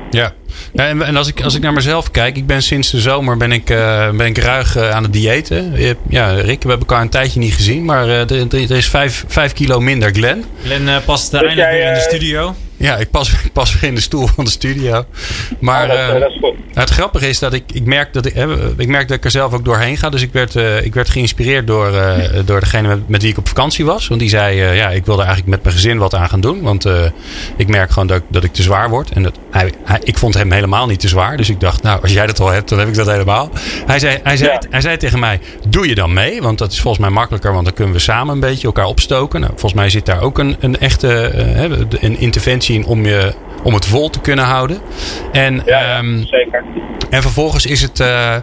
[0.10, 0.32] Ja,
[0.74, 3.52] en, en als, ik, als ik naar mezelf kijk, ik ben sinds de zomer ben
[3.52, 5.74] ik, eh, ben ik ruig eh, aan het diëten.
[6.10, 9.54] Ja, Rick, we hebben elkaar een tijdje niet gezien, maar eh, er, is vijf, vijf
[9.54, 10.44] kilo minder Glen.
[10.64, 12.56] Glenn eh, past Dus eindelijk jij, weer in de studio.
[12.80, 15.06] Ja, ik pas, ik pas weer in de stoel van de studio.
[15.60, 16.54] Maar dat, eh, dat is goed.
[16.74, 19.32] het grappige is dat ik, ik, merk dat ik, hè, ik merk dat ik er
[19.32, 20.10] zelf ook doorheen ga.
[20.10, 23.38] Dus ik werd, eh, ik werd geïnspireerd door, eh, door degene met, met wie ik
[23.38, 24.08] op vakantie was.
[24.08, 26.62] Want die zei, ja, ik wil er eigenlijk met mijn gezin wat aan gaan doen.
[26.62, 26.86] Want
[27.58, 29.12] ik merk gewoon dat, ik- dat ik te zwaar word.
[29.12, 31.38] En dat, hij, hij, ik vond hem helemaal niet te zwaar.
[31.38, 33.50] Dus ik dacht, nou, als jij dat al hebt, dan heb ik dat helemaal.
[33.86, 34.62] Hij zei, hij zei, Ja.
[34.70, 36.42] hij zei tegen mij, doe je dan mee?
[36.42, 39.40] Want dat is volgens mij makkelijker, want dan kunnen we samen een beetje elkaar opstoken.
[39.40, 41.08] Nou, volgens mij zit daar ook een, een echte
[42.02, 44.80] een interventie om, je, om het vol te kunnen houden.
[45.32, 46.64] En, Ja, ehm, zeker.
[47.10, 48.00] en vervolgens is het.
[48.00, 48.42] eh, eh,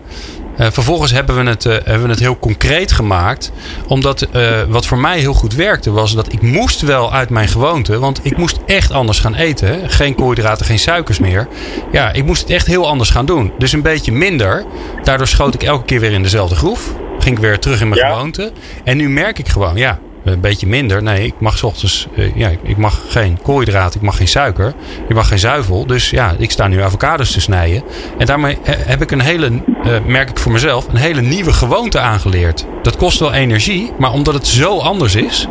[0.57, 3.53] vervolgens hebben we, het, eh, hebben we het heel concreet gemaakt.
[3.89, 4.29] Omdat
[4.69, 7.99] wat voor mij heel goed werkte was dat ik moest wel uit mijn gewoonte.
[7.99, 9.69] Want ik moest echt anders gaan eten.
[9.69, 9.89] Hè.
[9.89, 11.49] Geen koolhydraten, geen suikers meer.
[11.93, 13.53] Ja, ik moest het echt heel anders gaan doen.
[13.59, 14.65] Dus een beetje minder.
[15.03, 16.95] Daardoor schoot ik elke keer weer in dezelfde groef.
[17.19, 18.13] Ging ik weer terug in mijn Ja.
[18.13, 18.53] gewoonte.
[18.85, 19.99] En nu merk ik gewoon, ja,
[20.33, 21.03] een beetje minder.
[21.03, 24.73] Nee, ik mag 's ochtends, eh, ja, ik mag geen koolhydraten, ik mag geen suiker,
[25.09, 25.87] ik mag geen zuivel.
[25.87, 27.83] Dus ja, ik sta nu avocados te snijden.
[28.19, 29.47] En daarmee he- heb ik een hele,
[29.83, 32.67] eh, merk ik voor mezelf, een hele nieuwe gewoonte aangeleerd.
[32.83, 35.47] Dat kost wel energie, maar omdat het zo anders is,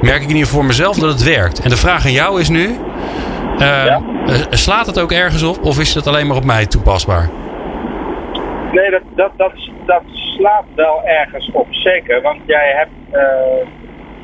[0.00, 1.60] merk ik in ieder geval voor mezelf dat het werkt.
[1.60, 2.64] En de vraag aan jou is nu,
[3.58, 4.00] eh, Ja.
[4.50, 7.30] slaat het ook ergens op of is het alleen maar op mij toepasbaar?
[8.72, 9.52] Nee, dat, dat, dat,
[9.86, 10.02] dat
[10.36, 12.22] slaat wel ergens op, zeker.
[12.22, 12.90] Want jij hebt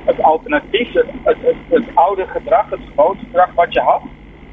[0.07, 4.03] het alternatief, het, het, het, het oude gedrag, het gewoonte gedrag wat je had,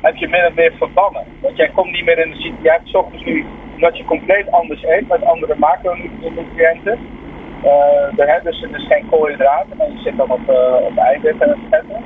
[0.02, 1.24] heb je min of meer verbannen.
[1.42, 2.62] Want jij komt niet meer in de ziekte.
[2.64, 3.46] Jij hebt ochtends nu,
[3.76, 7.00] omdat je compleet anders eet met andere macronutriënten.
[7.64, 11.60] eh er, dus is geen koolhydraten, maar je zit dan op, eh op eiwitten en
[11.70, 12.04] vetten.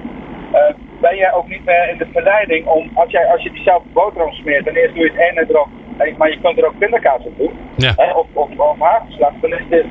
[0.52, 3.90] Eh, ben jij ook niet meer in de verleiding om, als, jij, als je diezelfde
[3.94, 5.68] boterham smeert en eerst doe je het ene erop
[5.98, 7.52] En- Maar je kunt er ook pindakaas op doen.
[7.76, 7.94] Ja.
[7.96, 9.34] Hè, of, of, of hagelslag.
[9.42, 9.86] Dan is de,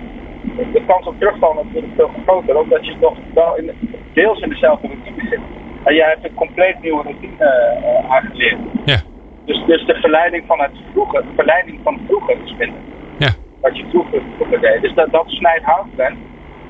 [0.72, 2.56] de kans op terugval natuurlijk veel groter.
[2.58, 3.70] Omdat je toch wel in,
[4.14, 5.40] deels in dezelfde routine zit.
[5.84, 7.36] En jij hebt een compleet nieuwe routine
[8.10, 8.58] aangeleerd.
[8.84, 9.02] Ja.
[9.44, 12.78] Dus, dus de verleiding van het vroeger, de verleiding van vroeger is minder.
[13.18, 13.30] Ja.
[13.60, 14.80] Wat je vroeger, vroeger deed.
[14.82, 16.16] Dus dat, dat snijdt hout bent.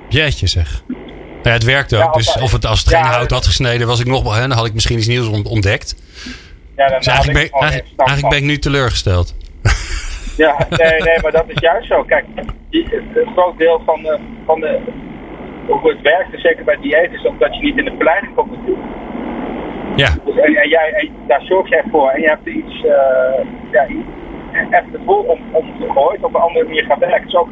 [0.08, 0.82] Jeetje zeg.
[0.88, 0.98] Nou
[1.42, 2.00] ja, het werkt ook.
[2.00, 4.32] Ja, dus of het, als het geen ja, hout had gesneden, was ik nog wel.
[4.32, 5.94] Hè, dan had ik misschien iets nieuws ont- ontdekt.
[6.76, 9.34] Ja, dan Dus eigenlijk ben, eigenlijk ben ik nu teleurgesteld.
[10.36, 12.02] Ja, nee, nee, maar dat is juist zo.
[12.02, 12.24] Kijk,
[12.70, 14.78] een groot deel van de, van de,
[15.66, 18.50] hoe het werkt, zeker bij dieet, is ook dat je niet in de verleiding komt
[18.50, 18.86] natuurlijk.
[19.96, 20.08] Ja.
[20.24, 23.86] Dus, en, en jij, en daar zorg jij voor en je hebt iets, eh ja,
[24.70, 27.20] echt het gevoel om, om te gooien, op een andere manier gaan werken.
[27.20, 27.48] Het is ook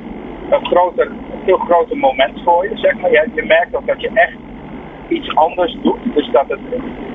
[0.51, 3.11] een, groter, een veel groter moment voor je, zeg maar.
[3.11, 4.37] Je, je merkt ook dat je echt
[5.09, 6.15] iets anders doet.
[6.15, 6.61] Dus dat het,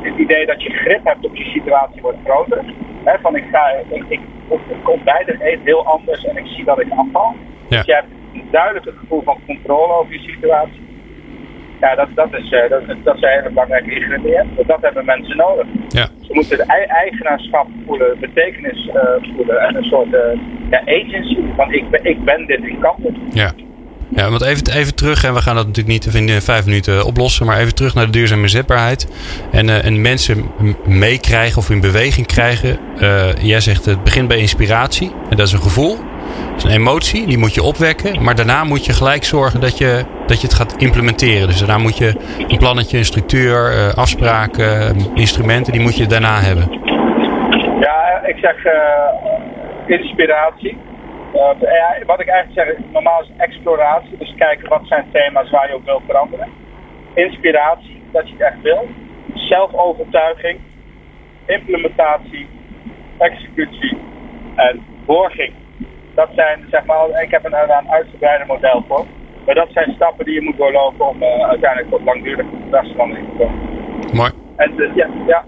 [0.01, 2.63] het idee dat je grip hebt op je situatie wordt groter.
[3.09, 4.19] Hè, van ik ga, ik, ik,
[4.69, 7.35] ik ontbijt en eet heel anders en ik zie dat ik afval.
[7.69, 7.77] Ja.
[7.77, 10.87] Dus je hebt een duidelijk het gevoel van controle over je situatie.
[11.79, 14.55] Ja, dat, dat, is, eh, dat, dat zijn hele belangrijke ingrediënten.
[14.55, 15.65] Want Dat hebben mensen nodig.
[15.87, 16.05] Ja.
[16.21, 20.39] Ze moeten de ei- eigenaarschap voelen, betekenis eh, voelen en een soort eh,
[20.69, 21.37] ja, agency.
[21.55, 23.15] Van ik ben, ik ben dit, ik kan dit.
[23.33, 23.51] Ja.
[24.15, 27.05] Ja, want even, even terug, en we gaan dat natuurlijk niet in eh, vijf minuten
[27.05, 29.07] oplossen, maar even terug naar de duurzame zetbaarheid.
[29.51, 30.51] En, eh, en mensen
[30.85, 32.79] meekrijgen of in beweging krijgen.
[32.99, 35.11] Eh, jij zegt het begint bij inspiratie.
[35.29, 35.97] En dat is een gevoel,
[36.51, 38.23] dat is een emotie, die moet je opwekken.
[38.23, 41.47] Maar daarna moet je gelijk zorgen dat je, dat je het gaat implementeren.
[41.47, 42.15] Dus daarna moet je
[42.47, 46.79] een plannetje, een structuur, afspraken, instrumenten, die moet je daarna hebben.
[47.79, 48.55] Ja, ik zeg
[49.87, 50.77] inspiratie.
[51.33, 54.17] Eh, wat ik eigenlijk zeg, is, normaal is exploratie.
[54.17, 56.47] Dus kijken wat zijn thema's waar je op wil veranderen.
[57.13, 58.87] Inspiratie, dat je het echt wil.
[59.33, 60.59] Zelfovertuiging.
[61.45, 62.47] Implementatie.
[63.17, 63.97] Executie.
[64.55, 65.53] En borging.
[66.15, 69.05] Dat zijn, zeg maar, ik heb een, daar een uitgebreide model voor.
[69.45, 73.35] Maar dat zijn stappen die je moet doorlopen om eh, uiteindelijk tot langdurige gedragsverandering te
[73.37, 73.59] komen.
[74.13, 74.31] Mooi.
[74.55, 75.43] En dus, ja, ja.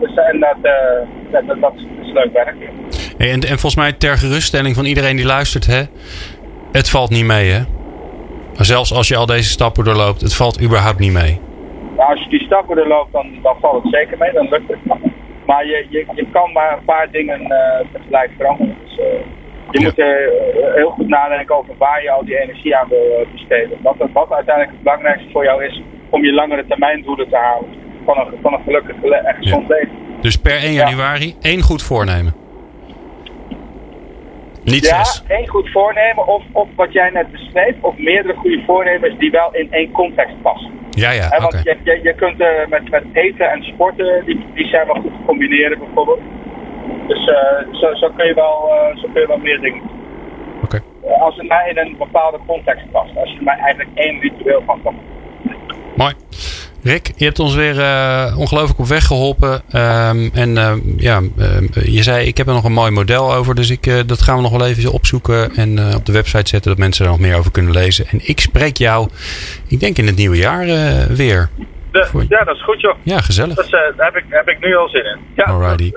[0.00, 2.56] Dus, en dat, eh, dat, dat, dat is leuk werk.
[3.18, 5.82] En, en volgens mij ter geruststelling van iedereen die luistert, hè,
[6.72, 7.60] het valt niet mee, hè?
[8.56, 11.40] Maar zelfs als je al deze stappen doorloopt, het valt überhaupt niet mee.
[11.96, 14.78] Nou, als je die stappen doorloopt, dan, dan valt het zeker mee, dan lukt het.
[15.46, 18.76] Maar je, je, je kan maar een paar dingen eh, tegelijk veranderen.
[18.84, 19.04] Dus, eh,
[19.70, 19.84] je Ja.
[19.84, 23.78] moet eh, heel goed nadenken over waar je al die energie aan wil besteden.
[23.82, 27.68] Wat, wat uiteindelijk het belangrijkste voor jou is om je langere termijn doelen te halen.
[28.04, 29.92] Van een, van een gelukkig en gezond leven.
[30.20, 32.34] Dus per 1 januari één goed voornemen.
[34.64, 35.22] Niet Ja, zes.
[35.28, 39.54] één goed voornemen of, of wat jij net beschreef, of meerdere goede voornemens die wel
[39.54, 40.70] in één context passen.
[40.90, 41.40] Ja, ja, oké.
[41.40, 44.94] want je, je, je kunt eh, met, met eten en sporten, die, die zijn wel
[44.94, 46.20] goed te combineren bijvoorbeeld.
[47.06, 50.00] Dus eh, zo, zo, kun je wel, eh, zo kun je wel meer dingen doen.
[50.64, 50.82] Oké.
[51.20, 53.16] Als het maar in een bepaalde context past.
[53.16, 54.94] Als je er maar eigenlijk één ritueel van kan.
[55.96, 56.14] Mooi.
[56.84, 59.62] Rick, je hebt ons weer eh, ongelooflijk op weg geholpen.
[59.70, 63.54] Ehm, en eh, ja, ehm, je zei, ik heb er nog een mooi model over.
[63.54, 66.48] Dus ik, eh, dat gaan we nog wel even opzoeken en eh, op de website
[66.48, 66.70] zetten.
[66.70, 68.06] Dat mensen er nog meer over kunnen lezen.
[68.08, 69.08] En ik spreek jou,
[69.66, 70.66] ik denk in het nieuwe jaar
[71.14, 71.50] weer.
[72.02, 72.94] Voor- ja, dat is goed joh.
[73.02, 73.54] Ja, gezellig.
[73.56, 75.18] Dat, daar heb, ik, heb ik nu al zin in.
[75.36, 75.90] Ja, Alrighty.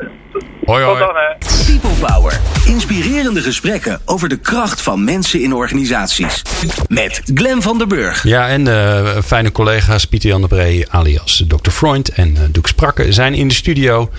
[0.65, 0.99] Hoi, Tot hoi.
[0.99, 1.35] dan hè.
[1.79, 2.39] People Power.
[2.65, 6.41] Inspirerende gesprekken over de kracht van mensen in organisaties.
[6.87, 8.23] Met Glen van der Burg.
[8.23, 11.69] Ja, en eh, fijne collega's Pieter Jan de Bree alias Dr.
[11.69, 14.09] Freund en uh, Doek Sprakke zijn in de studio.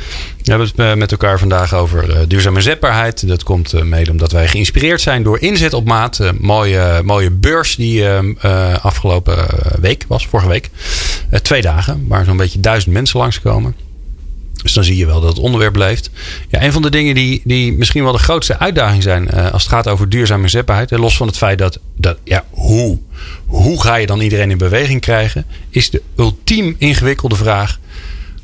[0.42, 3.28] We hebben het eh, met elkaar vandaag over eh, duurzame zetbaarheid.
[3.28, 6.18] Dat komt eh, mede omdat wij geïnspireerd zijn door Inzet op Maat.
[6.18, 9.46] Een mooie, mooie beurs die eh, eh, afgelopen
[9.80, 10.70] week was, vorige week.
[11.30, 13.74] Eh, twee dagen, waar zo'n beetje duizend mensen langskomen.
[14.62, 16.10] Dus dan zie je wel dat het onderwerp leeft.
[16.48, 19.62] Ja, een van de dingen die, die misschien wel de grootste uitdaging zijn eh, als
[19.62, 20.92] het gaat over duurzame zetbaarheid.
[20.92, 22.98] En los van het feit dat, dat ja, hoe,
[23.46, 25.44] hoe ga je dan iedereen in beweging krijgen?
[25.70, 27.78] Is de ultiem ingewikkelde vraag.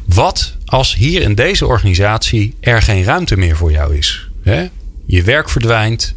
[0.04, 4.28] Wat als hier in deze organisatie er geen ruimte meer voor jou is?
[4.42, 4.68] Hè?
[5.06, 6.14] Je werk verdwijnt.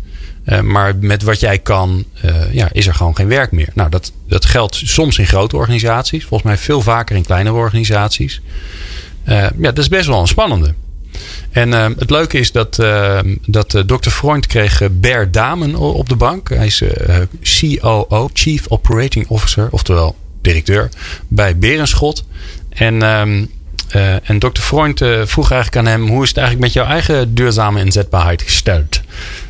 [0.48, 3.70] Uh, maar met wat jij kan, uh, ja, is er gewoon geen werk meer.
[3.74, 6.26] Nou, dat, dat geldt soms in grote organisaties.
[6.26, 8.42] Volgens mij veel vaker in kleinere organisaties.
[9.26, 10.74] Uh, ja, dat is best wel een spannende.
[11.52, 12.76] En het leuke is dat,
[13.46, 14.10] dat Dr.
[14.10, 16.50] Freund kreeg Ber Damen op de bank.
[16.50, 16.84] Hij is
[17.42, 20.90] COO, Chief Operating Officer, oftewel directeur
[21.28, 22.26] bij Berenschot.
[22.70, 23.50] En um,
[23.96, 26.94] uh, en dokter Freund uh, vroeg eigenlijk aan hem: hoe is het eigenlijk met jouw
[26.94, 29.02] eigen duurzame inzetbaarheid gesteld?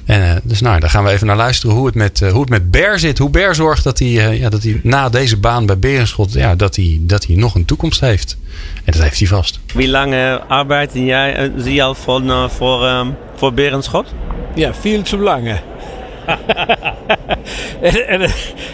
[0.06, 2.50] En, uh, dus nou, daar gaan we even naar luisteren hoe het met, hoe het
[2.50, 3.18] met Ber zit.
[3.18, 6.76] Hoe Ber zorgt dat hij, ja, dat hij na deze baan bij Berenschot ja, dat
[6.76, 8.38] hij, dat hij nog een toekomst heeft.
[8.84, 9.60] En dat heeft hij vast.
[9.74, 14.14] Wie lang arbeid jij zie al voor, voor, voor Berenschot?
[14.56, 15.60] Ja, veel te lang.
[17.82, 18.22] en, en,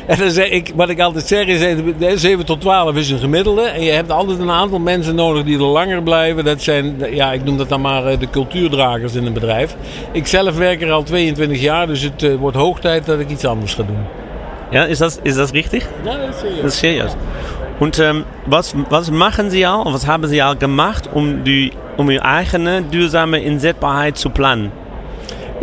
[0.07, 3.61] en, dan zeg ik, wat ik altijd zeg is, 7 tot 12 is een gemiddelde.
[3.61, 6.45] En je hebt altijd een aantal mensen nodig die er langer blijven.
[6.45, 9.75] Dat zijn, ja, ik noem dat dan maar eh, de cultuurdragers in een bedrijf.
[10.11, 13.29] Ik zelf werk er al 22 jaar, dus het uh, wordt hoog tijd dat ik
[13.29, 14.05] iets anders ga doen.
[14.71, 15.87] Ja, is dat, is dat richtig?
[16.03, 16.61] Ja, dat is serieus.
[16.61, 17.11] Dat is serieus.
[17.79, 22.09] Und ähm, was, was machen Sie auch, was haben Sie auch gemacht, um, die, um
[22.09, 24.71] Ihre eigene duurzame inzetbaarheid zu planen?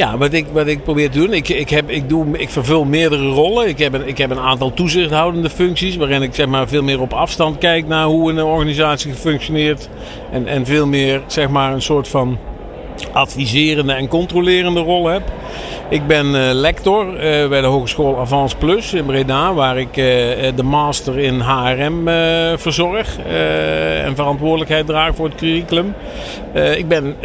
[0.01, 2.85] Ja, wat ik, wat ik probeer te doen, ik, ik, heb, ik, doe, ik vervul
[2.85, 3.69] meerdere rollen.
[3.69, 7.01] Ik heb, een, ik heb een aantal toezichthoudende functies, waarin ik zeg maar, veel meer
[7.01, 9.89] op afstand kijk naar hoe een organisatie functioneert.
[10.33, 12.39] En, en veel meer zeg maar, een soort van
[13.13, 15.23] adviserende en controlerende rol heb.
[15.91, 20.05] Ik ben uh, lector uh, bij de Hogeschool Avans Plus in Breda, waar ik uh,
[20.55, 22.09] de master in HRM
[22.59, 23.19] verzorg
[24.05, 25.95] en verantwoordelijkheid draag voor het curriculum.
[26.77, 27.17] ik ben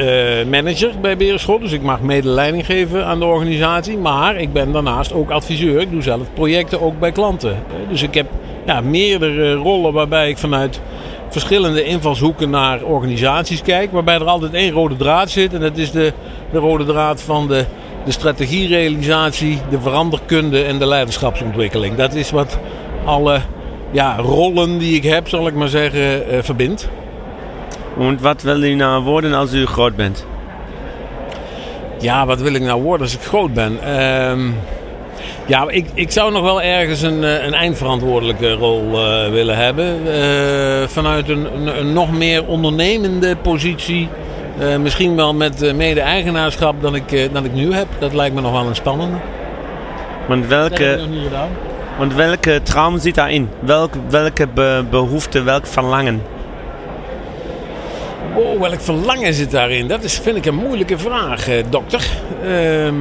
[0.49, 3.97] manager bij Berenschot, dus ik mag medeleiding geven aan de organisatie.
[3.97, 5.81] Maar ik ben daarnaast ook adviseur.
[5.81, 7.63] Ik doe zelf projecten ook bij klanten.
[7.89, 8.27] dus ik heb
[8.65, 10.81] ja, meerdere rollen waarbij ik vanuit
[11.29, 13.91] verschillende invalshoeken naar organisaties kijk.
[13.91, 15.53] Waarbij er altijd één rode draad zit.
[15.53, 16.13] En dat is de,
[16.51, 17.65] de rode draad van de,
[18.05, 21.95] de strategierealisatie, de veranderkunde en de leiderschapsontwikkeling.
[21.95, 22.59] Dat is wat
[23.05, 23.41] alle
[23.91, 26.89] ja, rollen die ik heb, zal ik maar zeggen, uh, verbindt.
[27.99, 30.25] En wat wil u nou worden als u groot bent?
[31.99, 33.79] Ja, wat wil ik nou worden als ik groot ben?
[33.83, 34.53] Uh,
[35.47, 39.99] ja, ik, ik zou nog wel ergens een, eh, een eindverantwoordelijke rol uh, willen hebben.
[40.89, 44.09] Vanuit een, een, een, nog meer ondernemende positie.
[44.59, 47.87] Uh, misschien wel met mede-eigenaarschap dan ik, dan ik nu heb.
[47.99, 49.17] Dat lijkt me nog wel een spannende.
[50.27, 50.99] Want welke,
[51.97, 53.49] want welke traum zit daarin?
[53.59, 56.21] Welk, welke be, behoefte, welk verlangen?
[58.33, 59.87] Oh, welk verlangen zit daarin?
[59.87, 62.07] Dat is, vind ik een moeilijke vraag, dokter.
[62.43, 62.95] Ehm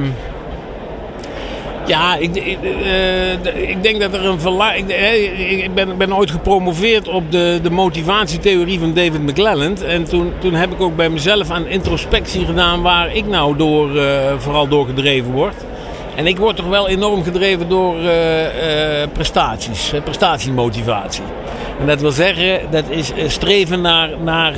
[1.85, 4.75] ja, ik, ik, uh, ik, denk dat er een verlaag.
[4.75, 4.89] Ik,
[5.63, 9.83] ik ben, ben, ooit gepromoveerd op de, de motivatietheorie van David McClelland.
[9.83, 13.89] En toen, toen heb ik ook bij mezelf aan introspectie gedaan waar ik nou door,
[14.37, 15.55] vooral door gedreven word.
[16.15, 17.95] En ik word toch wel enorm gedreven door
[19.13, 21.23] prestaties, prestatiemotivatie.
[21.79, 24.53] En dat wil zeggen, dat is streven naar, naar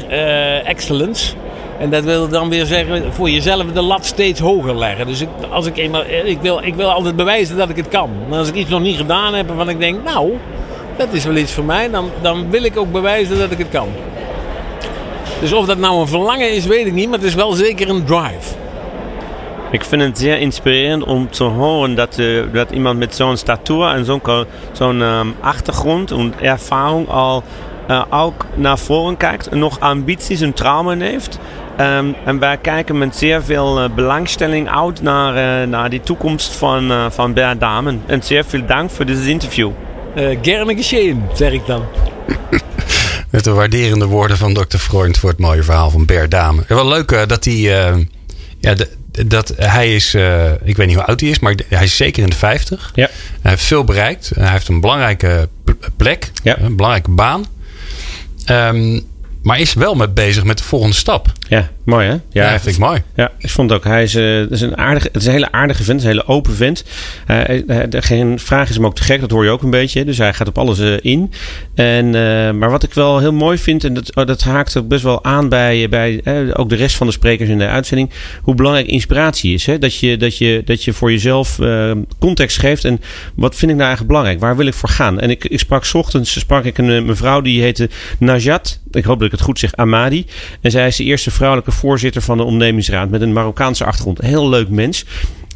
[0.63, 1.33] excellence.
[1.79, 5.07] En dat wil dan weer zeggen voor jezelf de lat steeds hoger leggen.
[5.07, 8.09] Dus ik, als ik, eenmaal, ik, wil, ik wil altijd bewijzen dat ik het kan.
[8.29, 10.37] En als ik iets nog niet gedaan heb waarvan ik denk, nou,
[10.97, 13.69] dat is wel iets voor mij, dan, dan wil ik ook bewijzen dat ik het
[13.69, 13.87] kan.
[15.39, 17.89] Dus of dat nou een verlangen is, weet ik niet, maar het is wel zeker
[17.89, 18.55] een drive.
[19.71, 23.87] Ik vind het zeer inspirerend om te horen dat, uh, dat iemand met zo'n statuur
[23.87, 24.21] en zo'n
[24.71, 27.43] zo'n um, achtergrond en ervaring al
[27.89, 31.39] uh, ook naar voren kijkt nog ambities en trauma heeft.
[31.79, 36.55] Um, en wij kijken met zeer veel uh, belangstelling uit naar, uh, naar die toekomst
[36.55, 38.01] van, uh, van Bert Damen.
[38.05, 39.71] En zeer veel dank voor dit interview.
[40.41, 41.85] gerne geschehen, zeg ik dan.
[43.31, 44.77] met de waarderende woorden van Dr.
[44.77, 46.65] Freund voor het mooie verhaal van Bert Damen.
[46.67, 47.55] Wel leuk dat hij...
[48.59, 48.89] ja, de,
[49.27, 50.13] dat hij is,
[50.63, 52.91] ik weet niet hoe oud hij is, maar hij is zeker in de 50.
[52.95, 53.09] Ja.
[53.41, 54.31] Hij heeft veel bereikt.
[54.35, 55.49] Hij heeft een belangrijke
[55.95, 56.59] plek, ja.
[56.59, 57.45] een belangrijke baan.
[58.49, 59.05] Um,
[59.47, 61.31] maar is wel met bezig met de volgende stap.
[61.49, 62.15] Ja, mooi hè?
[62.31, 63.01] Ja, vind ik mooi.
[63.15, 63.83] Ja, ik vond ook.
[63.83, 66.53] Hij is, uh, is een aardige, het is een hele aardige vent, een hele open
[66.53, 66.83] vent.
[67.27, 70.05] Uh, uh, geen vraag is hem ook te gek, dat hoor je ook een beetje.
[70.05, 71.31] Dus hij gaat op alles in.
[71.75, 72.09] En,
[72.57, 75.23] maar wat ik wel heel mooi vind, en dat, oh, dat haakt ook best wel
[75.23, 76.21] aan bij, bij
[76.53, 78.09] ook de rest van de sprekers in de uitzending,
[78.41, 79.65] hoe belangrijk inspiratie is.
[79.65, 79.77] Hè?
[79.77, 81.59] Dat, je, dat, je, dat je voor jezelf
[82.19, 82.85] context geeft.
[82.85, 83.01] En
[83.35, 84.39] wat vind ik nou eigenlijk belangrijk?
[84.39, 85.19] Waar wil ik voor gaan?
[85.19, 87.89] En ik, ik sprak s ochtends sprak ik een mevrouw die heette
[88.19, 88.79] Najat.
[88.91, 90.25] Ik hoop dat ik het goed zeg, Amadi.
[90.61, 94.21] En zij is de eerste vrouwelijke voorzitter van de ondernemingsraad met een Marokkaanse achtergrond.
[94.21, 95.05] Heel leuk mens.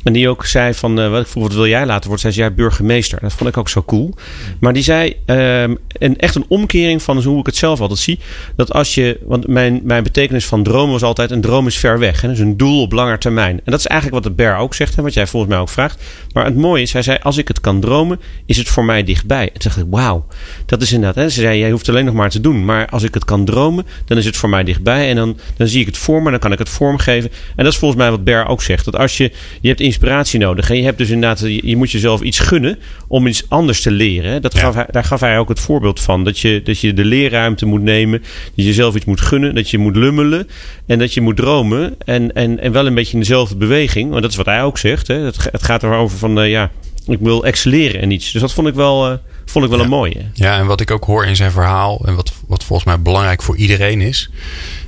[0.03, 2.19] En die ook zei van, uh, wat, wat wil jij laten worden?
[2.19, 3.19] Zei ze, jij burgemeester.
[3.21, 4.13] Dat vond ik ook zo cool.
[4.59, 8.19] Maar die zei, uh, en echt een omkering van hoe ik het zelf altijd zie.
[8.55, 11.99] Dat als je, want mijn, mijn betekenis van dromen was altijd, een droom is ver
[11.99, 12.21] weg.
[12.21, 12.27] Hè?
[12.27, 13.55] Dus een doel op langer termijn.
[13.55, 15.69] En dat is eigenlijk wat de Bear ook zegt, en wat jij volgens mij ook
[15.69, 16.03] vraagt.
[16.33, 19.03] Maar het mooie is, hij zei, als ik het kan dromen, is het voor mij
[19.03, 19.45] dichtbij.
[19.53, 20.25] En toen dacht ik, wauw,
[20.65, 21.23] dat is inderdaad.
[21.23, 21.29] Hè?
[21.29, 22.65] Ze zei, jij hoeft alleen nog maar te doen.
[22.65, 25.09] Maar als ik het kan dromen, dan is het voor mij dichtbij.
[25.09, 27.31] En dan, dan zie ik het voor me, dan kan ik het vormgeven.
[27.55, 28.85] En dat is volgens mij wat Bear ook zegt.
[28.85, 29.31] Dat als je,
[29.61, 30.69] je hebt inspiratie nodig.
[30.69, 34.41] En je hebt dus inderdaad, je, moet jezelf iets gunnen om iets anders te leren.
[34.41, 34.59] Dat Ja.
[34.59, 36.23] gaf hij, daar gaf hij ook het voorbeeld van.
[36.23, 38.19] Dat je, dat je de leerruimte moet nemen.
[38.19, 39.55] Dat je jezelf iets moet gunnen.
[39.55, 40.47] Dat je moet lummelen.
[40.85, 41.95] En dat je moet dromen.
[42.05, 44.09] En, en, en wel een beetje in dezelfde beweging.
[44.09, 45.07] Want dat is wat hij ook zegt.
[45.07, 45.15] Hè.
[45.15, 46.71] Het, het gaat erover van, eh, ja,
[47.07, 48.31] ik wil excelleren in iets.
[48.31, 49.85] Dus dat vond ik wel, eh, vond ik wel Ja.
[49.85, 50.25] een mooie.
[50.33, 53.41] Ja, en wat ik ook hoor in zijn verhaal, en wat, wat volgens mij belangrijk
[53.41, 54.29] voor iedereen is,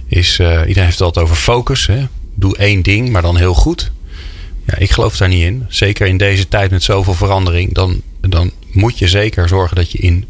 [0.07, 1.87] is eh, iedereen heeft het altijd over focus.
[1.87, 2.03] Hè?
[2.35, 3.91] Doe één ding, maar dan heel goed.
[4.65, 5.65] Ja, ik geloof daar niet in.
[5.69, 9.97] Zeker in deze tijd met zoveel verandering, dan, dan moet je zeker zorgen dat je
[9.97, 10.25] in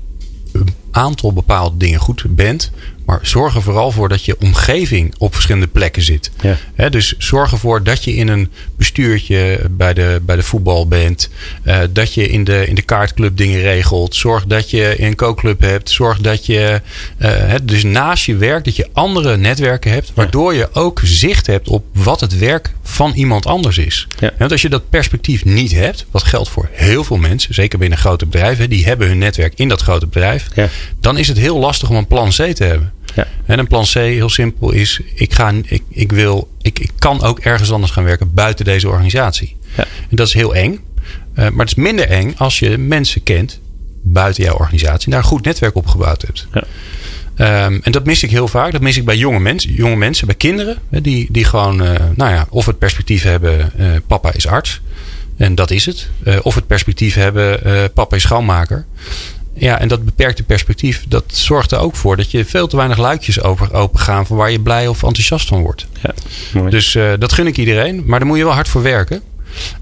[0.51, 2.71] een aantal bepaalde dingen goed bent.
[3.05, 6.31] Maar zorg er vooral voor dat je omgeving op verschillende plekken zit.
[6.75, 6.89] Ja.
[6.89, 11.29] Dus zorg ervoor dat je in een bestuurtje bij de, bij de voetbal bent.
[11.63, 14.15] Eh, dat je in de, in de kaartclub dingen regelt.
[14.15, 15.89] Zorg dat je een kookclub hebt.
[15.89, 16.81] Zorg dat je
[17.17, 20.11] eh, dus naast je werk dat je andere netwerken hebt.
[20.13, 24.07] Waardoor je ook zicht hebt op wat het werk van iemand anders is.
[24.19, 24.31] Ja.
[24.37, 27.97] Want als je dat perspectief niet hebt, wat geldt voor heel veel mensen, zeker binnen
[27.97, 30.69] grote bedrijven, die hebben hun netwerk in dat grote bedrijf, Ja.
[30.99, 32.92] dan is het heel lastig om een plan C te hebben.
[33.15, 33.27] Ja.
[33.45, 37.21] En een plan C, heel simpel, is: ik, ga, ik, ik, wil, ik, ik kan
[37.21, 39.55] ook ergens anders gaan werken buiten deze organisatie.
[39.75, 39.85] Ja.
[40.09, 40.79] En dat is heel eng.
[41.33, 43.59] Eh, maar het is minder eng als je mensen kent
[44.01, 46.47] buiten jouw organisatie en daar een goed netwerk opgebouwd hebt.
[46.53, 46.63] Ja.
[47.35, 48.71] Ehm, en dat mis ik heel vaak.
[48.71, 50.77] Dat mis ik bij jonge mensen, jonge mensen bij kinderen.
[50.89, 54.81] hè, Die, die gewoon, eh, nou ja, of het perspectief hebben: eh, papa is arts.
[55.37, 56.09] En dat is het.
[56.41, 57.59] Of het perspectief hebben:
[57.93, 58.85] papa is schoonmaker.
[59.53, 62.97] Ja, en dat beperkte perspectief, dat zorgt er ook voor dat je veel te weinig
[62.97, 65.87] luikjes open, open gaan van waar je blij of enthousiast van wordt.
[66.01, 66.13] Ja,
[66.53, 66.69] mooi.
[66.69, 69.21] Dus eh, dat gun ik iedereen, maar daar moet je wel hard voor werken.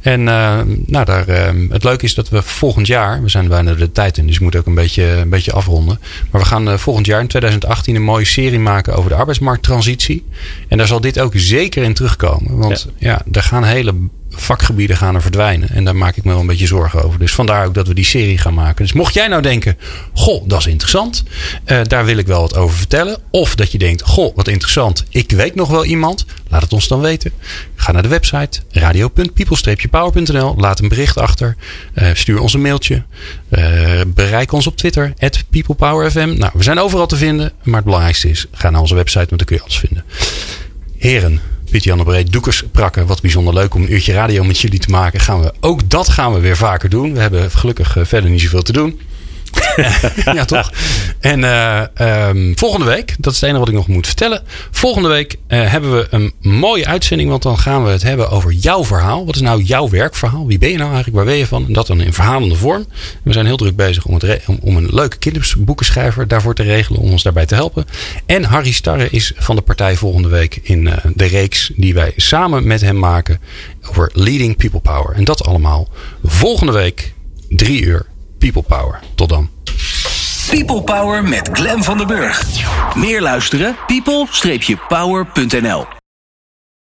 [0.01, 3.73] En eh, nou, daar, eh, het leuke is dat we volgend jaar, we zijn bijna
[3.73, 5.99] de tijd in, dus ik moet ook een beetje, een beetje afronden.
[6.31, 10.25] Maar we gaan eh, volgend jaar in 2018 een mooie serie maken over de arbeidsmarkttransitie.
[10.67, 12.57] En daar zal dit ook zeker in terugkomen.
[12.57, 13.93] Want ja, er gaan hele
[14.31, 15.69] vakgebieden gaan er verdwijnen.
[15.69, 17.19] En daar maak ik me wel een beetje zorgen over.
[17.19, 18.83] Dus vandaar ook dat we die serie gaan maken.
[18.83, 19.77] Dus mocht jij nou denken,
[20.13, 21.23] goh, dat is interessant.
[21.63, 23.17] eh, daar wil ik wel wat over vertellen.
[23.29, 25.03] Of dat je denkt, goh, wat interessant.
[25.09, 26.25] Ik weet nog wel iemand.
[26.49, 27.31] Laat het ons dan weten.
[27.75, 30.55] Ga naar de website radio.people-power.nl.
[30.57, 31.55] Laat een bericht achter.
[31.93, 33.03] Eh, stuur ons een mailtje.
[33.49, 35.13] Eh, bereik ons op Twitter.
[35.49, 36.33] peoplepowerfm.
[36.37, 37.51] Nou, we zijn overal te vinden.
[37.63, 39.25] Maar het belangrijkste is, ga naar onze website.
[39.29, 40.03] Want dan kun je alles vinden.
[40.97, 41.41] Heren,
[41.71, 43.05] Pieter-Jan de Breed, Doekers Prakken.
[43.05, 45.19] Wat bijzonder leuk om een uurtje radio met jullie te maken.
[45.19, 47.13] Gaan we, ook dat gaan we weer vaker doen.
[47.13, 48.99] We hebben gelukkig eh, verder niet zoveel te doen.
[50.37, 50.71] ja, toch?
[51.19, 54.41] En eh, ehm, volgende week, dat is het enige wat ik nog moet vertellen.
[54.71, 57.29] Volgende week eh, hebben we een mooie uitzending.
[57.29, 59.25] Want dan gaan we het hebben over jouw verhaal.
[59.25, 60.47] Wat is nou jouw werkverhaal?
[60.47, 61.17] Wie ben je nou eigenlijk?
[61.17, 61.65] Waar ben je van?
[61.67, 62.85] En dat dan in verhalende vorm.
[63.23, 64.19] We zijn heel druk bezig om,
[64.61, 67.01] om een leuke kinderboekenschrijver daarvoor te regelen.
[67.01, 67.85] Om ons daarbij te helpen.
[68.25, 72.13] En Harry Starre is van de partij volgende week in eh, de reeks die wij
[72.15, 73.39] samen met hem maken.
[73.89, 75.15] Over Leading People Power.
[75.15, 75.87] En dat allemaal
[76.23, 77.13] volgende week,
[77.49, 78.09] drie uur.
[78.41, 78.99] People Power.
[79.15, 79.49] Tot dan.
[80.49, 82.43] People Power met Glen van den Burg.
[82.95, 83.75] Meer luisteren?
[83.87, 86.00] people-power.nl